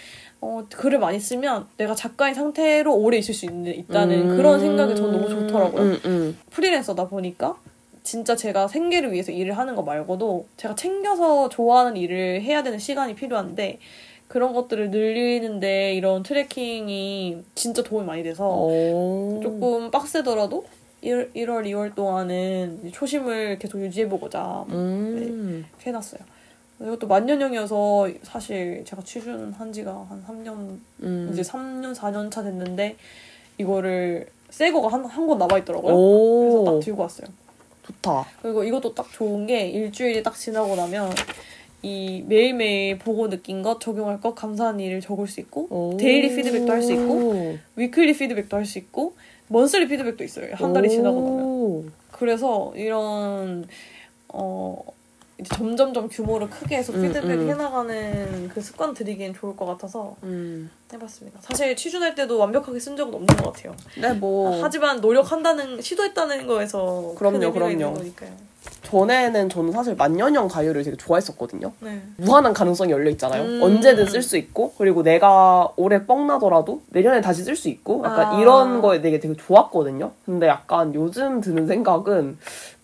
[0.42, 4.38] 어, 글을 많이 쓰면 내가 작가인 상태로 오래 있을 수 있는, 있다는 음.
[4.38, 5.82] 그런 생각이 저는 너무 좋더라고요.
[5.82, 6.38] 음, 음.
[6.52, 7.56] 프리랜서다 보니까
[8.04, 13.16] 진짜 제가 생계를 위해서 일을 하는 거 말고도 제가 챙겨서 좋아하는 일을 해야 되는 시간이
[13.16, 13.80] 필요한데
[14.28, 19.40] 그런 것들을 늘리는데 이런 트래킹이 진짜 도움이 많이 돼서 오.
[19.44, 20.66] 조금 빡세더라도
[21.02, 25.66] 1, 1월, 2월 동안은 초심을 계속 유지해보고자 음.
[25.70, 26.22] 이렇게 해놨어요.
[26.82, 31.30] 이것도 만년형이어서 사실 제가 취준한 지가 한 3년, 음.
[31.32, 32.98] 이제 3년, 4년 차 됐는데
[33.60, 35.94] 이거를 새 거가 한, 한 권 남아있더라고요.
[35.94, 36.40] 오.
[36.42, 37.28] 그래서 딱 들고 왔어요.
[37.86, 38.26] 좋다.
[38.42, 41.12] 그리고 이것도 딱 좋은 게 일주일이 딱 지나고 나면
[41.86, 45.98] 이 매일매일 보고 느낀 것, 적용할 것, 감사한 일을 적을 수 있고 오.
[45.98, 49.14] daily 피드백도 할 수 있고 weekly 피드백도 할 수 있고
[49.50, 50.56] 먼슬리 피드백도 있어요.
[50.56, 51.46] 한 달이 지나고 나면.
[51.46, 51.86] 오.
[52.12, 53.68] 그래서 이런
[54.30, 54.82] 어
[55.38, 57.50] 이제 점점점 규모를 크게 해서 음, 피드백 음.
[57.50, 60.70] 해나가는 그 습관 들이기엔 좋을 것 같아서 음.
[60.94, 61.40] 해봤습니다.
[61.42, 63.76] 사실 취준할 때도 완벽하게 쓴 적은 없는 것 같아요.
[64.00, 67.96] 네, 뭐 하지만 노력한다는 시도했다는 거에서 그럼요, 그럼요.
[68.84, 71.72] 전에는 저는 사실 만년형 다이어리를 되게 좋아했었거든요.
[71.80, 72.02] 네.
[72.18, 73.44] 무한한 가능성이 열려 있잖아요.
[73.44, 73.62] 음.
[73.62, 78.36] 언제든 쓸 수 있고 그리고 내가 올해 뻥 나더라도 내년에 다시 쓸 수 있고 약간
[78.36, 78.40] 아.
[78.40, 80.12] 이런 거에 되게 되게 좋았거든요.
[80.26, 82.38] 근데 약간 요즘 드는 생각은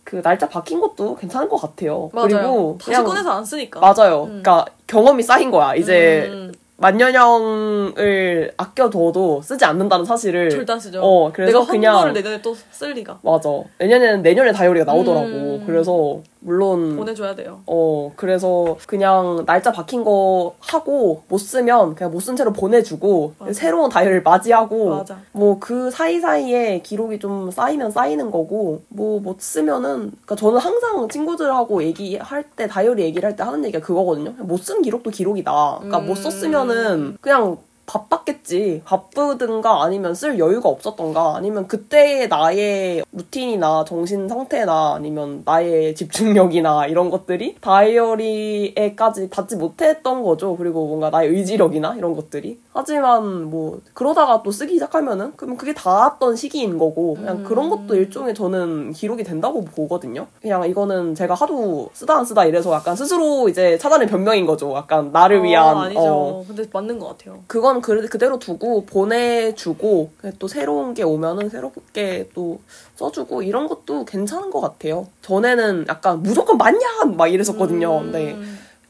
[0.04, 2.10] 그 날짜 바뀐 것도 괜찮은 것 같아요.
[2.14, 2.28] 맞아요.
[2.28, 3.80] 그리고 다시 그냥 꺼내서 안 쓰니까.
[3.80, 4.24] 맞아요.
[4.24, 4.42] 음.
[4.44, 5.76] 그러니까 경험이 쌓인 거야.
[5.76, 11.02] 이제 음, 만년형을 아껴둬도 쓰지 않는다는 사실을 절대 안 쓰죠.
[11.02, 13.20] 어, 그래서 내가 그냥- 내년에 또 쓸 리가.
[13.22, 13.50] 맞아.
[13.80, 15.26] 내년에는 내년에 다이어리가 나오더라고.
[15.28, 15.64] 음.
[15.66, 17.62] 그래서 물론 보내줘야 돼요.
[17.68, 23.54] 어, 그래서 그냥 날짜 박힌 거 하고 못 쓰면 그냥 못 쓴 채로 보내주고 맞아.
[23.54, 25.04] 새로운 다이어리를 맞이하고.
[25.34, 31.84] 뭐 그 사이사이에 기록이 좀 쌓이면 쌓이는 거고 뭐 못 쓰면은 그러니까 저는 항상 친구들하고
[31.84, 34.32] 얘기할 때 다이어리 얘기를 할 때 하는 얘기가 그거거든요.
[34.40, 35.76] 못 쓴 기록도 기록이다.
[35.80, 36.24] 그러니까 못 음.
[36.24, 37.58] 썼으면은 그냥
[37.92, 38.84] 바빴겠지.
[38.86, 47.10] 바쁘든가 아니면 쓸 여유가 없었던가 아니면 그때의 나의 루틴이나 정신 상태나 아니면 나의 집중력이나 이런
[47.10, 50.56] 것들이 다이어리에까지 닿지 못했던 거죠.
[50.56, 52.60] 그리고 뭔가 나의 의지력이나 이런 것들이.
[52.74, 57.44] 하지만 뭐 그러다가 또 쓰기 시작하면은 그러면 그게 닿았던 시기인 거고 그냥 음.
[57.44, 60.28] 그런 것도 일종의 저는 기록이 된다고 보거든요.
[60.42, 64.74] 그냥 이거는 제가 하도 쓰다 안 쓰다 이래서 약간 스스로 이제 찾아낸 변명인 거죠.
[64.76, 66.02] 약간 나를 위한 어, 아니죠.
[66.02, 67.40] 어, 근데 맞는 것 같아요.
[67.48, 72.60] 그건 그, 그대로 두고 보내주고 또 새로운 게 오면은 새롭게 또
[72.96, 75.08] 써주고 이런 것도 괜찮은 것 같아요.
[75.22, 77.98] 전에는 약간 무조건 만년 막 이랬었거든요.
[77.98, 78.04] 음.
[78.04, 78.38] 근데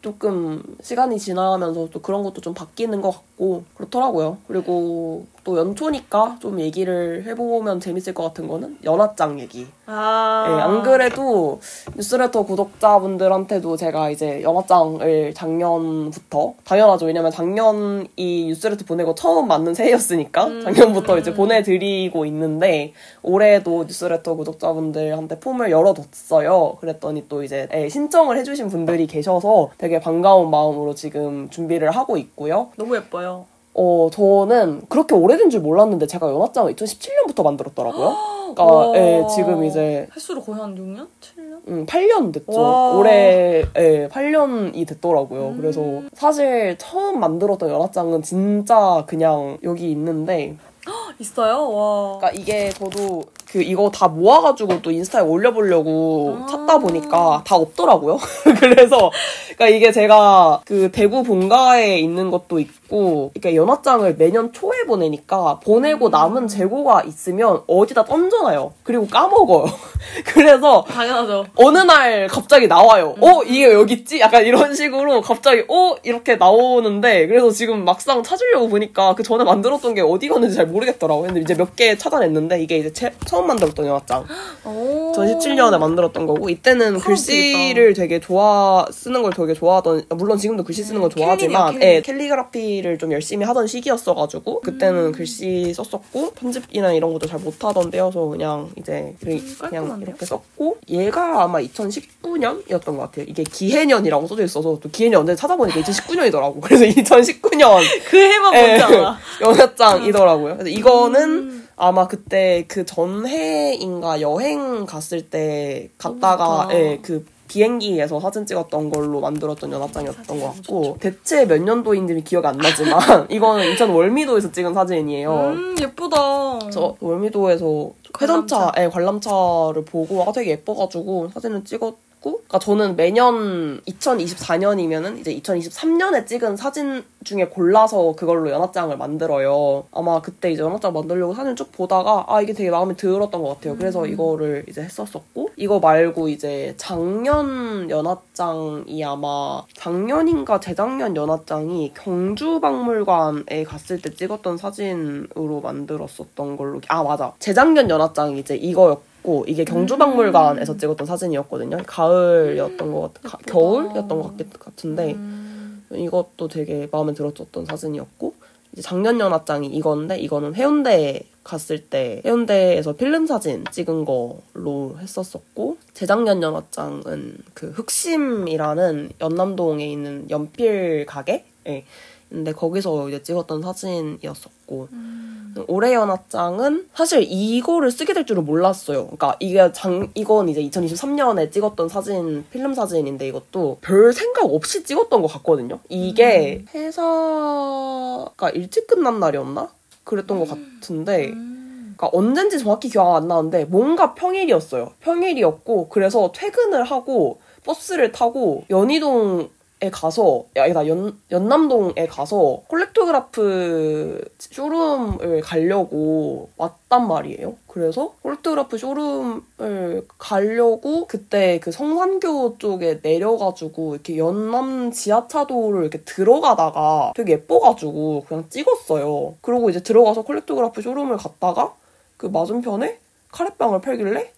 [0.02, 4.38] 조금 시간이 지나면서 또 그런 것도 좀 바뀌는 것 같고 그렇더라고요.
[4.48, 9.68] 그리고 또 연초니까 좀 얘기를 해보면 재밌을 것 같은 거는 연화장 얘기.
[9.88, 10.46] 아.
[10.48, 11.60] 예, 안 그래도
[11.96, 17.08] 뉴스레터 구독자분들한테도 제가 이제 영화장을 작년부터 당연하죠.
[17.08, 20.62] 왜냐면 작년 이 뉴스레터 보내고 처음 맞는 새해였으니까 음.
[20.62, 22.94] 작년부터 이제 보내드리고 있는데
[23.24, 26.78] 올해도 뉴스레터 구독자분들한테 폼을 열어뒀어요.
[26.80, 32.70] 그랬더니 또 이제 예, 신청을 해주신 분들이 계셔서 되게 반가운 마음으로 지금 준비를 하고 있고요.
[32.78, 33.46] 너무 예뻐요.
[33.74, 38.16] 어, 저는 그렇게 오래된 줄 몰랐는데 제가 연화장을 2017년부터 만들었더라고요.
[38.54, 38.98] 그러니까 와.
[38.98, 41.08] 예, 지금 이제 횟수로 거의 한 6년?
[41.22, 41.68] 7년?
[41.70, 42.60] 음, 8년 됐죠.
[42.60, 42.92] 와.
[42.98, 45.50] 올해 예, 8년이 됐더라고요.
[45.50, 45.58] 음.
[45.58, 50.58] 그래서 사실 처음 만들었던 연합장은 진짜 그냥 여기 있는데
[51.20, 51.70] 있어요?
[51.72, 52.18] 와.
[52.18, 56.46] 그러니까 이게 저도 그 이거 다 모아가지고 또 인스타에 올려보려고 아.
[56.48, 58.18] 찾다 보니까 다 없더라고요.
[58.62, 59.12] 그래서
[59.56, 66.08] 그러니까 이게 제가 그 대구 본가에 있는 것도 있고, 그러니까 연화장을 매년 초에 보내니까 보내고
[66.08, 66.12] 음.
[66.12, 68.72] 남은 재고가 있으면 어디다 던져놔요.
[68.84, 69.66] 그리고 까먹어요.
[70.26, 71.46] 그래서 당연하죠.
[71.58, 73.16] 어느 날 갑자기 나와요.
[73.18, 73.24] 음.
[73.24, 74.20] 어, 이게 여기 있지?
[74.22, 79.94] 약간 이런 식으로 갑자기, 어, 이렇게 나오는데, 그래서 지금 막상 찾으려고 보니까 그 전에 만들었던
[79.94, 81.28] 게 어디 갔는지 잘 모르겠더라고요.
[81.28, 84.26] 근데 이제 몇 개 찾아냈는데, 이게 이제 체- 처음 만들었던 영화장.
[84.66, 85.12] 오.
[85.16, 90.84] 2017년에 만들었던 거고, 이때는 처음 글씨를 되게 좋아, 쓰는 걸 되게 좋아하던, 물론 지금도 글씨
[90.84, 91.96] 쓰는 걸 좋아하지만, 캘리네요, 캘리.
[91.96, 95.12] 예, 캘리그라피를 좀 열심히 하던 시기였어가지고, 그때는 음.
[95.12, 100.10] 글씨 썼었고, 편집이나 이런 것도 잘 못하던 때여서 그냥 이제, 그냥 음, 깔끔한데요?
[100.10, 103.26] 이렇게 썼고, 얘가 아마 2019년이었던 것 같아요.
[103.28, 106.62] 이게 기해년이라고 써져 있어서, 또 기해년 언제 찾아보니까 2019년이더라고.
[106.62, 107.80] 그래서 2019년,
[108.10, 109.18] 그 해만 예, 뭔지 알아.
[109.42, 110.58] 연화장이더라고요.
[110.58, 111.68] 그래서 이거는 음.
[111.82, 116.70] 아마 그때 그 전해인가 여행 갔을 때 갔다가.
[116.72, 122.56] 예, 그 비행기에서 사진 찍었던 걸로 만들었던 연합장이었던 것 같고 대체 몇 년도인지 기억이 안
[122.56, 125.34] 나지만 이거는 인천 월미도에서 찍은 사진이에요.
[125.34, 126.70] 음, 예쁘다.
[126.72, 133.82] 저 월미도에서 회전차, 예, 관람차를 보고 아 되게 예뻐가지고 사진을 찍었 고, 그러니까 저는 매년
[133.82, 139.86] 2024년이면은 이제 2023년에 찍은 사진 중에 골라서 그걸로 연합장을 만들어요.
[139.92, 143.76] 아마 그때 이제 연합장 만들려고 사진 쭉 보다가 아 이게 되게 마음에 들었던 것 같아요.
[143.76, 153.64] 그래서 이거를 이제 했었었고 이거 말고 이제 작년 연합장이 아마 작년인가 재작년 연합장이 경주 박물관에
[153.66, 159.11] 갔을 때 찍었던 사진으로 만들었었던 걸로 기- 아 맞아 재작년 연합장이 이제 이거였고
[159.48, 163.38] 이게 경주박물관에서 찍었던 사진이었거든요 가을이었던 것 같, 가-.
[163.46, 168.34] 겨울이었던 것 같- 같은데 음, 이것도 되게 마음에 들었었던 사진이었고
[168.74, 176.42] 이제 작년 연합장이 이건데 이거는 해운대 갔을 때 해운대에서 필름 사진 찍은 걸로 했었었고 재작년
[176.42, 181.84] 연합장은 그 흑심이라는 연남동에 있는 연필 가게 예.
[182.32, 185.54] 근데 거기서 이제 찍었던 사진이었었고 음.
[185.68, 189.04] 올해 연합장은 사실 이거를 쓰게 될 줄은 몰랐어요.
[189.08, 195.22] 그러니까 이게 장 이건 이제 2023년에 찍었던 사진 필름 사진인데 이것도 별 생각 없이 찍었던
[195.22, 195.80] 것 같거든요.
[195.90, 199.70] 이게 회사가 일찍 끝난 날이었나?
[200.06, 201.96] 그랬던 것 같은데 음.
[201.98, 204.94] 그러니까 언젠지 정확히 기억 안 나는데 뭔가 평일이었어요.
[205.02, 209.50] 평일이었고 그래서 퇴근을 하고 버스를 타고 연희동
[209.84, 217.56] 에 가서 연 연남동에 가서 콜렉토그라프 쇼룸을 가려고 왔단 말이에요.
[217.66, 227.34] 그래서 콜렉토그라프 쇼룸을 가려고 그때 그 성산교 쪽에 내려가지고 이렇게 연남 지하차도를 이렇게 들어가다가 되게
[227.34, 229.34] 예뻐가지고 그냥 찍었어요.
[229.42, 231.74] 그리고 이제 들어가서 콜렉토그라프 쇼룸을 갔다가
[232.18, 233.00] 그 맞은편에
[233.32, 234.32] 카레빵을 팔길래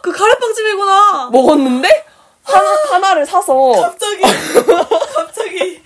[0.00, 1.28] 그 가래빵집이구나.
[1.30, 1.88] 먹었는데
[2.48, 4.22] 하나, 하나 를 사서 갑자기
[5.14, 5.82] 갑자기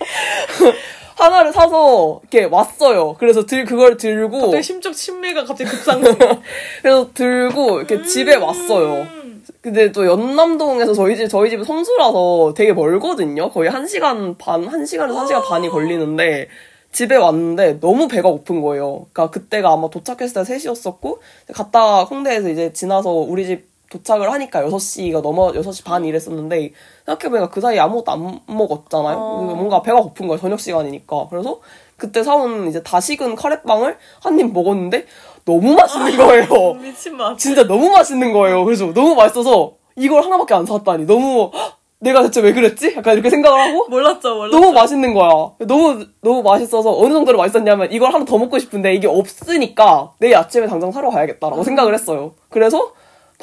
[1.15, 3.15] 하나를 사서 이렇게 왔어요.
[3.19, 6.17] 그래서 들 그걸 들고 갑자기 심적 친밀감 갑자기 급상승.
[6.81, 8.93] 그래서 들고 이렇게 집에 왔어요.
[9.03, 9.43] 음.
[9.61, 13.49] 근데 또 연남동에서 저희 집 저희 집이 성수라서 되게 멀거든요.
[13.49, 16.47] 거의 1시간 반, 1시간에서 1시간 반이 걸리는데
[16.91, 19.07] 집에 왔는데 너무 배가 고픈 거예요.
[19.13, 21.19] 그러니까 그때가 아마 도착했을 때 3시였었고
[21.53, 26.71] 갔다가 홍대에서 이제 지나서 우리 집 도착을 하니까 6시가 넘어 6시 반 이랬었는데
[27.05, 29.17] 생각해보니까 그 사이에 아무것도 안 먹었잖아요.
[29.17, 29.53] 어.
[29.55, 30.39] 뭔가 배가 고픈 거예요.
[30.41, 31.27] 저녁 시간이니까.
[31.29, 31.59] 그래서
[31.97, 35.05] 그때 사온 이제 다 식은 카레빵을 한 입 먹었는데
[35.45, 36.73] 너무 맛있는 거예요.
[36.81, 37.37] 미친 맛.
[37.37, 38.65] 진짜 너무 맛있는 거예요.
[38.65, 42.95] 그래서 너무 맛있어서 이걸 하나밖에 안 샀다니 너무 헉, 내가 대체 왜 그랬지?
[42.97, 44.59] 약간 이렇게 생각을 하고 몰랐죠, 몰랐죠.
[44.59, 45.29] 너무 맛있는 거야.
[45.59, 50.67] 너무 너무 맛있어서 어느 정도로 맛있었냐면 이걸 하나 더 먹고 싶은데 이게 없으니까 내일 아침에
[50.67, 52.33] 당장 사러 가야겠다라고 생각을 했어요.
[52.49, 52.91] 그래서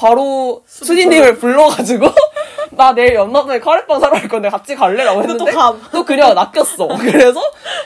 [0.01, 2.07] 바로 수진님을 불러가지고
[2.73, 5.81] 나 내일 연남동에 카레빵 사러 갈 건데 같이 갈래라고 이거 또 했는데 감.
[5.93, 6.89] 또 그녀가 낚였어.
[6.97, 7.41] 그래서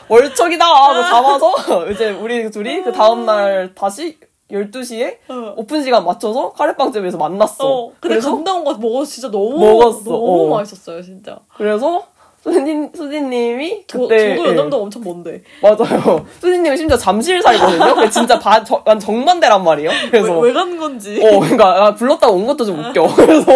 [0.08, 4.16] 월척이다 하고 잡아서 이제 우리 둘이 그 다음 날 다시
[4.52, 5.54] 12시에 어.
[5.56, 7.66] 오픈 시간 맞춰서 카레빵집에서 만났어.
[7.66, 7.86] 어.
[7.98, 10.56] 근데 그래서 감당 거 먹어서 진짜 너무 먹었어, 너무 어.
[10.58, 11.38] 맛있었어요, 진짜.
[11.56, 12.06] 그래서
[12.44, 15.40] 수진 수진님이 저, 그때 저도 예, 연남동 엄청 먼데.
[15.62, 16.26] 맞아요.
[16.40, 17.94] 수진님이 심지어 잠실 살거든요.
[17.94, 19.90] 근데 진짜 바, 저, 완 정반대란 말이에요.
[20.10, 21.18] 그래서 왜간 건지.
[21.24, 23.14] 어, 그러니까 아, 불렀다가 온 것도 좀 웃겨.
[23.16, 23.50] 그래서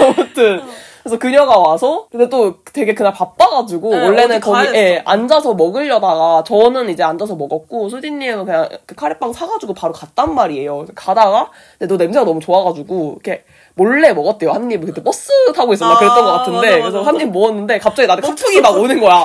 [0.00, 0.62] 아무튼
[1.02, 5.02] 그래서 그녀가 와서 근데 또 되게 그날 바빠가지고 네, 원래는 거기 했어.
[5.04, 10.86] 앉아서 먹으려다가 저는 이제 앉아서 먹었고 수진님은 그냥 그 카레빵 사가지고 바로 갔단 말이에요.
[10.94, 13.44] 가다가 근데 너 냄새가 너무 좋아가지고 이렇게
[13.78, 14.52] 몰래 먹었대요.
[14.52, 16.56] 한 입을 그때 버스 타고 있었나 아, 그랬던 것 같은데.
[16.78, 17.02] 맞아, 맞아, 그래서.
[17.02, 19.22] 한 입 먹었는데 갑자기 나한테 카톡이 막 오는 거야.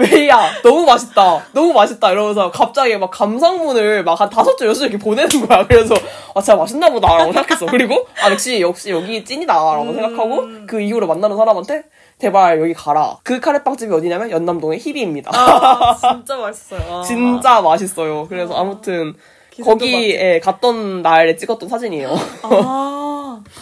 [0.00, 0.50] 메이야?
[0.64, 1.44] 너무 맛있다.
[1.52, 2.10] 너무 맛있다.
[2.10, 5.64] 이러면서 갑자기 막 감상문을 막 한 다섯 줄 여섯 줄 이렇게 보내는 거야.
[5.66, 5.94] 그래서
[6.34, 7.66] 아 진짜 맛있나 보다라고 생각했어.
[7.66, 11.84] 그리고 아 역시 역시 여기 찐이다라고 생각하고 그 이후로 만나는 사람한테
[12.20, 13.18] 제발 여기 가라.
[13.22, 15.30] 그 카레빵집이 어디냐면 연남동의 희비입니다.
[15.32, 16.80] 아, 진짜 맛있어요.
[16.98, 17.02] 아.
[17.02, 18.26] 진짜 맛있어요.
[18.28, 19.14] 그래서 아무튼
[19.62, 23.42] 거기에 갔던 날에 찍었던 사진이에요 아.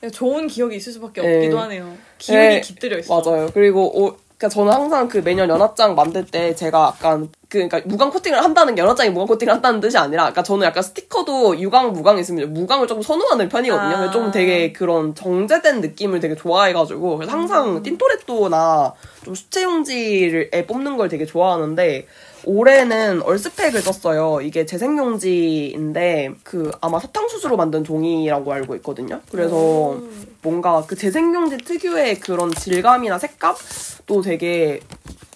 [0.00, 1.36] 네, 좋은 기억이 있을 수밖에 네.
[1.36, 1.94] 없기도 하네요.
[2.18, 3.20] 기운이 네, 깃들여 있어.
[3.20, 3.50] 맞아요.
[3.52, 8.10] 그리고 오, 그러니까 저는 항상 그 매년 연합장 만들 때 제가 약간 그 그러니까 무광
[8.10, 12.18] 코팅을 한다는 게 연합장이 무광 코팅을 한다는 뜻이 아니라 그러니까 저는 약간 스티커도 유광 무광
[12.18, 13.88] 있으면 무광을 조금 선호하는 편이거든요.
[13.88, 13.96] 아.
[13.98, 17.82] 그래서 좀 되게 그런 정제된 느낌을 되게 좋아해가지고 그래서 항상 음.
[17.82, 18.94] 틴토레토나
[19.26, 22.06] 좀 수채용지에 뽑는 걸 되게 좋아하는데
[22.44, 24.40] 올해는 얼스팩을 썼어요.
[24.40, 29.20] 이게 재생용지인데 그 아마 사탕수수로 만든 종이라고 알고 있거든요.
[29.30, 29.98] 그래서
[30.42, 34.80] 뭔가 그 재생용지 특유의 그런 질감이나 색감도 되게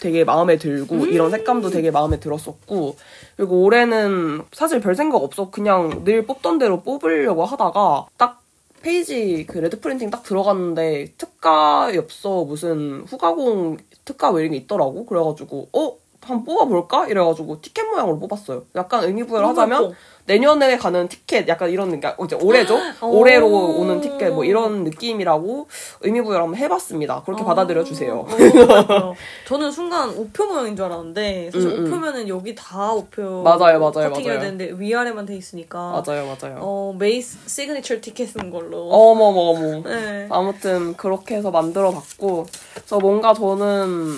[0.00, 2.96] 되게 마음에 들고 이런 색감도 되게 마음에 들었었고
[3.36, 5.50] 그리고 올해는 사실 별 생각 없어.
[5.50, 8.40] 그냥 늘 뽑던 대로 뽑으려고 하다가 딱
[8.82, 15.06] 페이지 그 레드 프린팅 딱 들어갔는데 특가 엽서 무슨 후가공 특가 뭐 이런 게 있더라고.
[15.06, 15.96] 그래가지고 어
[16.26, 19.94] 한번 뽑아볼까 이래가지고 티켓 모양으로 뽑았어요 약간 의미부여를 하자면.
[20.26, 23.18] 내년에 가는 티켓 약간 이런 그러니까 이제 올해죠 오.
[23.18, 25.68] 올해로 오는 티켓 뭐 이런 느낌이라고
[26.00, 27.44] 의미부여를 한번 해봤습니다 그렇게 아.
[27.44, 28.26] 받아들여 주세요.
[29.46, 31.86] 저는 순간 우표 모양인 줄 알았는데 사실 음, 음.
[31.86, 34.40] 우표면은 여기 다 우표 맞아요, 맞아요, 커팅해야 맞아요.
[34.40, 40.26] 되는데 위아래만 돼 있으니까 맞아요 맞아요 어 메이스 시그니처 티켓인 걸로 어머머머 네.
[40.30, 44.08] 아무튼 그렇게 해서 만들어 봤고 그래서 뭔가 저는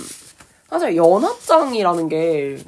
[0.69, 2.59] 사실 연합장이라는 게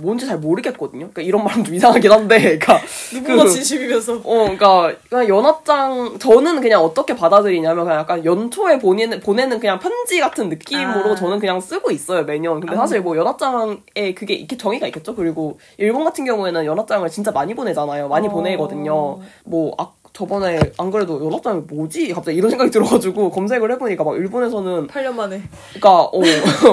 [0.00, 1.08] 뭔지 잘 모르겠거든요.
[1.10, 2.78] 그러니까 이런 말은 좀 이상하긴 한데, 그러니까
[3.12, 9.20] 누구나 그- 진심이면서 어, 그러니까 그냥 연합장 저는 그냥 어떻게 받아들이냐면 그냥 약간 연초에 보내는
[9.20, 11.14] 보내는 그냥 편지 같은 느낌으로 아.
[11.14, 12.60] 저는 그냥 쓰고 있어요 매년.
[12.60, 15.14] 근데 사실 뭐 연합장에 그게 이렇게 정의가 있겠죠.
[15.14, 18.08] 그리고 일본 같은 경우에는 연합장을 진짜 많이 보내잖아요.
[18.08, 18.30] 많이 어.
[18.30, 19.20] 보내거든요.
[19.44, 19.88] 뭐 아,
[20.18, 22.12] 저번에 안 그래도 연합장이 뭐지?
[22.12, 26.20] 갑자기 이런 생각이 들어가지고 검색을 해보니까 막 일본에서는 8년 만에 그러니까 어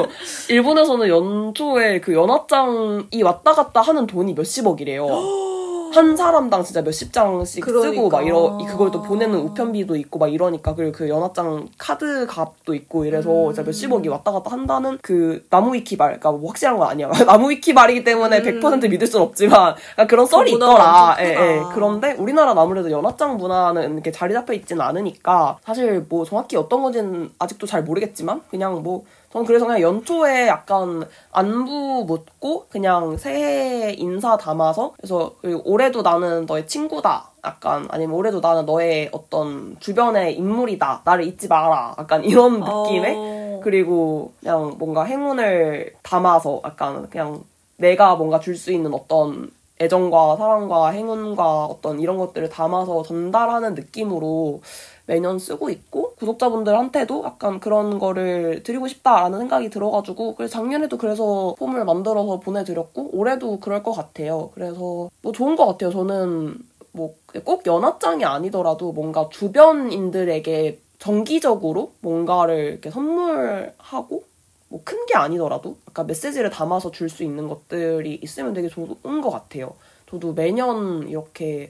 [0.50, 5.06] 일본에서는 연초에 그 연합장이 왔다 갔다 하는 돈이 몇십억이래요.
[5.96, 8.18] 한 사람당 진짜 몇십 장씩 쓰고 그러니까.
[8.18, 12.74] 막 이러 이- 그걸 또 보내는 우편비도 있고 막 이러니까 그리고 그 연합장 카드 값도
[12.76, 13.54] 있고 이래서 음.
[13.54, 18.04] 진짜 몇십억이 왔다 갔다 한다는 그 나무 위키발 그러니까 뭐 확실한 건 아니야 나무 위키발이기
[18.04, 18.60] 때문에 음.
[18.60, 21.18] 100% 믿을 순 없지만 그러니까 그런 썰이 문화가 있더라.
[21.20, 21.56] 예.
[21.58, 21.62] 예.
[21.74, 27.30] 그런데 우리나라는 아무래도 연합장 문화는 이렇게 자리 잡혀 있지는 않으니까 사실 뭐 정확히 어떤 건지는
[27.40, 29.04] 아직도 잘 모르겠지만 그냥 뭐
[29.36, 36.46] 저는 그래서 그냥 연초에 약간 안부 묻고 그냥 새해 인사 담아서 그래서 그리고 올해도 나는
[36.46, 37.32] 너의 친구다.
[37.44, 41.02] 약간 아니면 올해도 나는 너의 어떤 주변의 인물이다.
[41.04, 41.96] 나를 잊지 마라.
[42.00, 43.60] 약간 이런 느낌의 어.
[43.62, 47.44] 그리고 그냥 뭔가 행운을 담아서 약간 그냥
[47.76, 54.62] 내가 뭔가 줄 수 있는 어떤 애정과 사랑과 행운과 어떤 이런 것들을 담아서 전달하는 느낌으로
[55.08, 61.86] 매년 쓰고 있고 구독자분들한테도 약간 그런 거를 드리고 싶다라는 생각이 들어가지고 그래서 작년에도 그래서 폼을
[61.86, 64.50] 만들어서 보내드렸고 올해도 그럴 것 같아요.
[64.56, 65.92] 그래서 뭐 좋은 것 같아요.
[65.92, 66.56] 저는
[66.92, 74.24] 뭐 꼭 연합장이 아니더라도 뭔가 주변인들에게 정기적으로 뭔가를 이렇게 선물하고
[74.70, 79.30] 뭐 큰 게 아니더라도 약간 메시지를 담아서 줄 수 있는 것들이 있으면 되게 좋은 것
[79.30, 79.74] 같아요.
[80.10, 81.70] 저도 매년 이렇게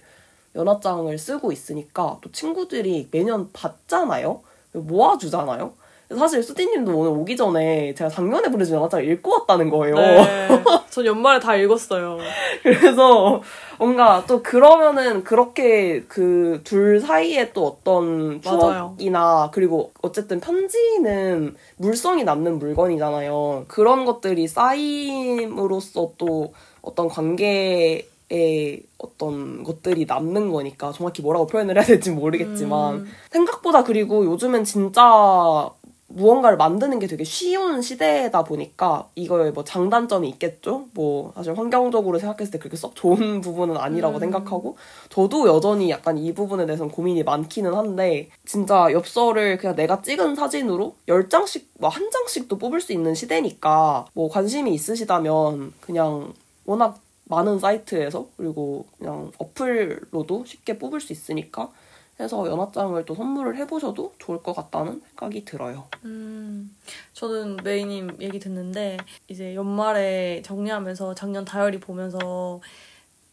[0.56, 4.42] 연합장을 쓰고 있으니까 또 친구들이 매년 받잖아요.
[4.74, 5.74] 모아주잖아요.
[6.18, 9.96] 사실 수디님도 오늘 오기 전에 제가 작년에 보내준 연합장을 읽고 왔다는 거예요.
[9.96, 10.48] 네.
[10.92, 12.20] 전 연말에 다 읽었어요.
[12.62, 13.42] 그래서
[13.80, 18.94] 뭔가 또 그러면은 그렇게 그 둘 사이에 또 어떤 맞아요.
[18.96, 23.66] 추억이나 그리고 어쨌든 편지는 물성이 남는 물건이잖아요.
[23.68, 31.86] 그런 것들이 쌓임으로써 또 어떤 관계 에 어떤 것들이 남는 거니까 정확히 뭐라고 표현을 해야
[31.86, 33.06] 될지 모르겠지만 음.
[33.32, 35.70] 생각보다 그리고 요즘은 진짜
[36.08, 40.86] 무언가를 만드는 게 되게 쉬운 시대다 보니까 이거에 뭐 장단점이 있겠죠.
[40.94, 44.20] 뭐 사실 환경적으로 생각했을 때 그렇게 썩 좋은 부분은 아니라고 음.
[44.20, 44.78] 생각하고
[45.10, 50.96] 저도 여전히 약간 이 부분에 대해서는 고민이 많기는 한데 진짜 엽서를 그냥 내가 찍은 사진으로
[51.08, 56.34] 10장씩 뭐 한 장씩도 뽑을 수 있는 시대니까 뭐 관심이 있으시다면 그냥
[56.66, 61.72] 워낙 많은 사이트에서 그리고 그냥 어플로도 쉽게 뽑을 수 있으니까
[62.20, 65.88] 해서 연합장을 또 선물을 해보셔도 좋을 것 같다는 생각이 들어요.
[66.06, 66.74] 음,
[67.14, 68.98] 저는 메이님 얘기 듣는데
[69.28, 72.62] 이제 연말에 정리하면서 작년 다이어리 보면서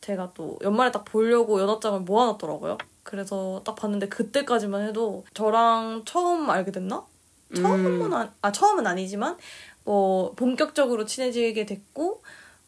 [0.01, 2.78] 제가 또 연말에 딱 보려고 연합장을 모아놨더라고요.
[3.05, 7.05] 그래서 딱 봤는데 그때까지만 해도 저랑 처음 알게 됐나?
[7.55, 8.14] 처음은 음.
[8.14, 9.36] 아, 아 처음은 아니지만
[9.84, 12.22] 뭐 본격적으로 친해지게 됐고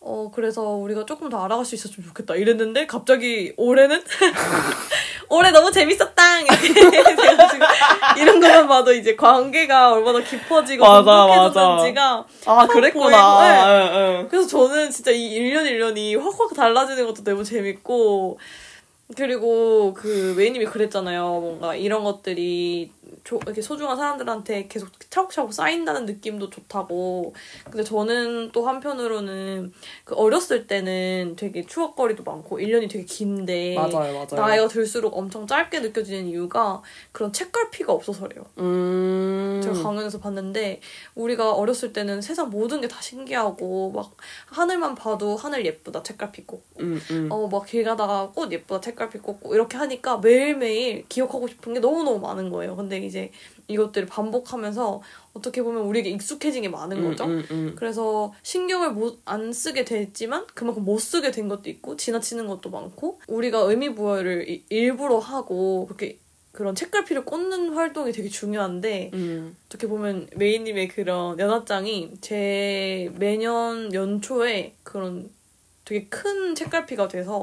[0.07, 4.03] 어 그래서 우리가 조금 더 알아갈 수 있었으면 좋겠다 이랬는데 갑자기 올해는
[5.31, 6.75] 올해 너무 재밌었다 이렇게
[7.17, 7.65] 돼가지고
[8.21, 13.49] 이런 것만 봐도 이제 관계가 얼마나 깊어지고 맞아, 돈독해졌는지가 아, 확 그랬구나.
[13.49, 13.65] 네.
[13.65, 14.29] 응, 응.
[14.29, 18.39] 그래서 저는 진짜 이 1년 1년이 확확 달라지는 것도 너무 재밌고
[19.17, 21.23] 그리고 그 메이님이 그랬잖아요.
[21.41, 22.91] 뭔가 이런 것들이
[23.25, 27.35] 조, 이렇게 소중한 사람들한테 계속 차곡차곡 쌓인다는 느낌도 좋다고.
[27.65, 29.73] 근데 저는 또 한편으로는
[30.05, 34.27] 그 어렸을 때는 되게 추억거리도 많고 1년이 되게 긴데 맞아요, 맞아요.
[34.47, 38.45] 나이가 들수록 엄청 짧게 느껴지는 이유가 그런 책갈피가 없어서래요.
[38.59, 39.61] 음.
[39.63, 40.81] 제가 강연에서 봤는데
[41.15, 44.15] 우리가 어렸을 때는 세상 모든 게 다 신기하고 막
[44.47, 47.29] 하늘만 봐도 하늘 예쁘다 책갈피 꽂고 음, 음.
[47.31, 52.77] 어막길 가다가 꽃 예쁘다 책갈피 꽂고 이렇게 하니까 매일매일 기억하고 싶은 게 너무너무 많은 거예요.
[52.77, 53.14] 근데 이제
[53.69, 55.03] 이것들을 반복하면서
[55.35, 57.25] 어떻게 보면 우리에게 익숙해진 게 많은 거죠.
[57.25, 57.73] 음, 음.
[57.77, 63.21] 그래서 신경을 못, 안 쓰게 됐지만 그만큼 못 쓰게 된 것도 있고 지나치는 것도 많고
[63.27, 66.19] 우리가 의미 부여를 이- 일부러 하고 그렇게
[66.53, 69.57] 그런 책갈피를 꽂는 활동이 되게 중요한데 음.
[69.67, 75.31] 어떻게 보면 메이님의 그런 연합장이 제 매년 연초에 그런
[75.85, 77.43] 되게 큰 책갈피가 돼서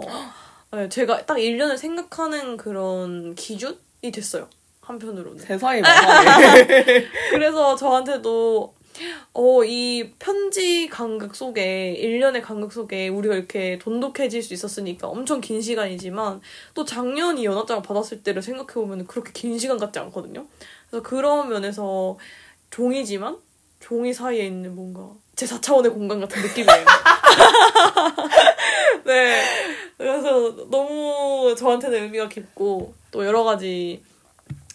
[0.72, 4.47] 네, 제가 딱 1년을 생각하는 그런 기준이 됐어요.
[4.82, 5.39] 한편으로는.
[5.39, 5.82] 세상에.
[7.32, 8.73] 그래서 저한테도
[9.34, 15.61] 어, 이 편지 간극 속에, 1년의 간극 속에 우리가 이렇게 돈독해질 수 있었으니까 엄청 긴
[15.61, 16.41] 시간이지만
[16.73, 20.45] 또 작년 이 연합장을 받았을 때를 생각해보면 그렇게 긴 시간 같지 않거든요.
[20.89, 22.17] 그래서 그런 면에서
[22.69, 23.38] 종이지만
[23.79, 26.86] 종이 사이에 있는 뭔가 제 4차원의 공간 같은 느낌이에요.
[29.05, 29.41] 네.
[29.97, 34.03] 그래서 너무 저한테는 의미가 깊고 또 여러 가지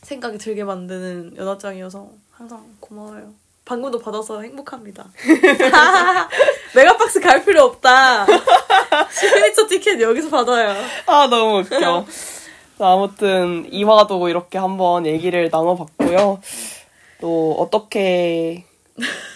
[0.06, 3.32] 생각이 들게 만드는 연하장이어서 항상 고마워요.
[3.64, 5.04] 방금도 받아서 행복합니다.
[6.76, 8.24] 메가박스 갈 필요 없다.
[9.10, 10.76] 시그니처 티켓 여기서 받아요.
[11.06, 12.06] 아, 너무 웃겨.
[12.78, 16.40] 자, 아무튼, 2화도 이렇게 한번 얘기를 나눠봤고요.
[17.20, 18.64] 또, 어떻게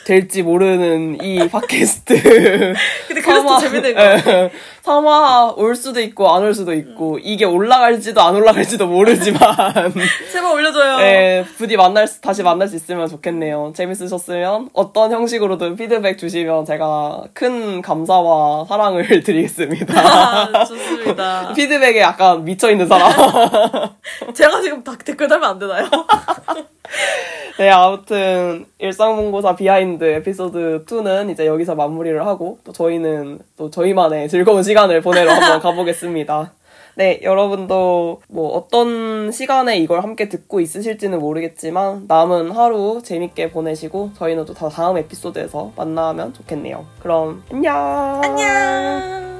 [0.04, 2.14] 될지 모르는 이 팟캐스트.
[3.08, 4.00] 근데 그래서 또 재밌는 거.
[4.00, 4.50] 예.
[4.82, 9.40] 3화 올 수도 있고, 안 올 수도 있고, 이게 올라갈지도 안 올라갈지도 모르지만,
[10.32, 11.00] 제발 올려줘요.
[11.02, 13.72] 예, 부디 만날, 수- 다시 만날 수 있으면 좋겠네요.
[13.76, 20.00] 재밌으셨으면 어떤 형식으로든 피드백 주시면 제가 큰 감사와 사랑을 드리겠습니다.
[20.00, 21.52] 아, 좋습니다.
[21.54, 23.12] 피드백에 약간 미쳐 있는 사람.
[24.34, 25.84] 제가 지금 다 댓글 달면 안 되나요?
[27.58, 34.62] 네, 아무튼, 일상본고사 behind 에피소드 2는 이제 여기서 마무리를 하고, 또 저희는 또 저희만의 즐거운
[34.62, 36.52] 시간을 보내러 한번 가보겠습니다.
[36.96, 44.44] 네, 여러분도 뭐 어떤 시간에 이걸 함께 듣고 있으실지는 모르겠지만, 남은 하루 재밌게 보내시고, 저희는
[44.46, 46.86] 또다 다음 에피소드에서 만나면 좋겠네요.
[47.00, 48.20] 그럼, 안녕!
[48.22, 49.39] 안녕.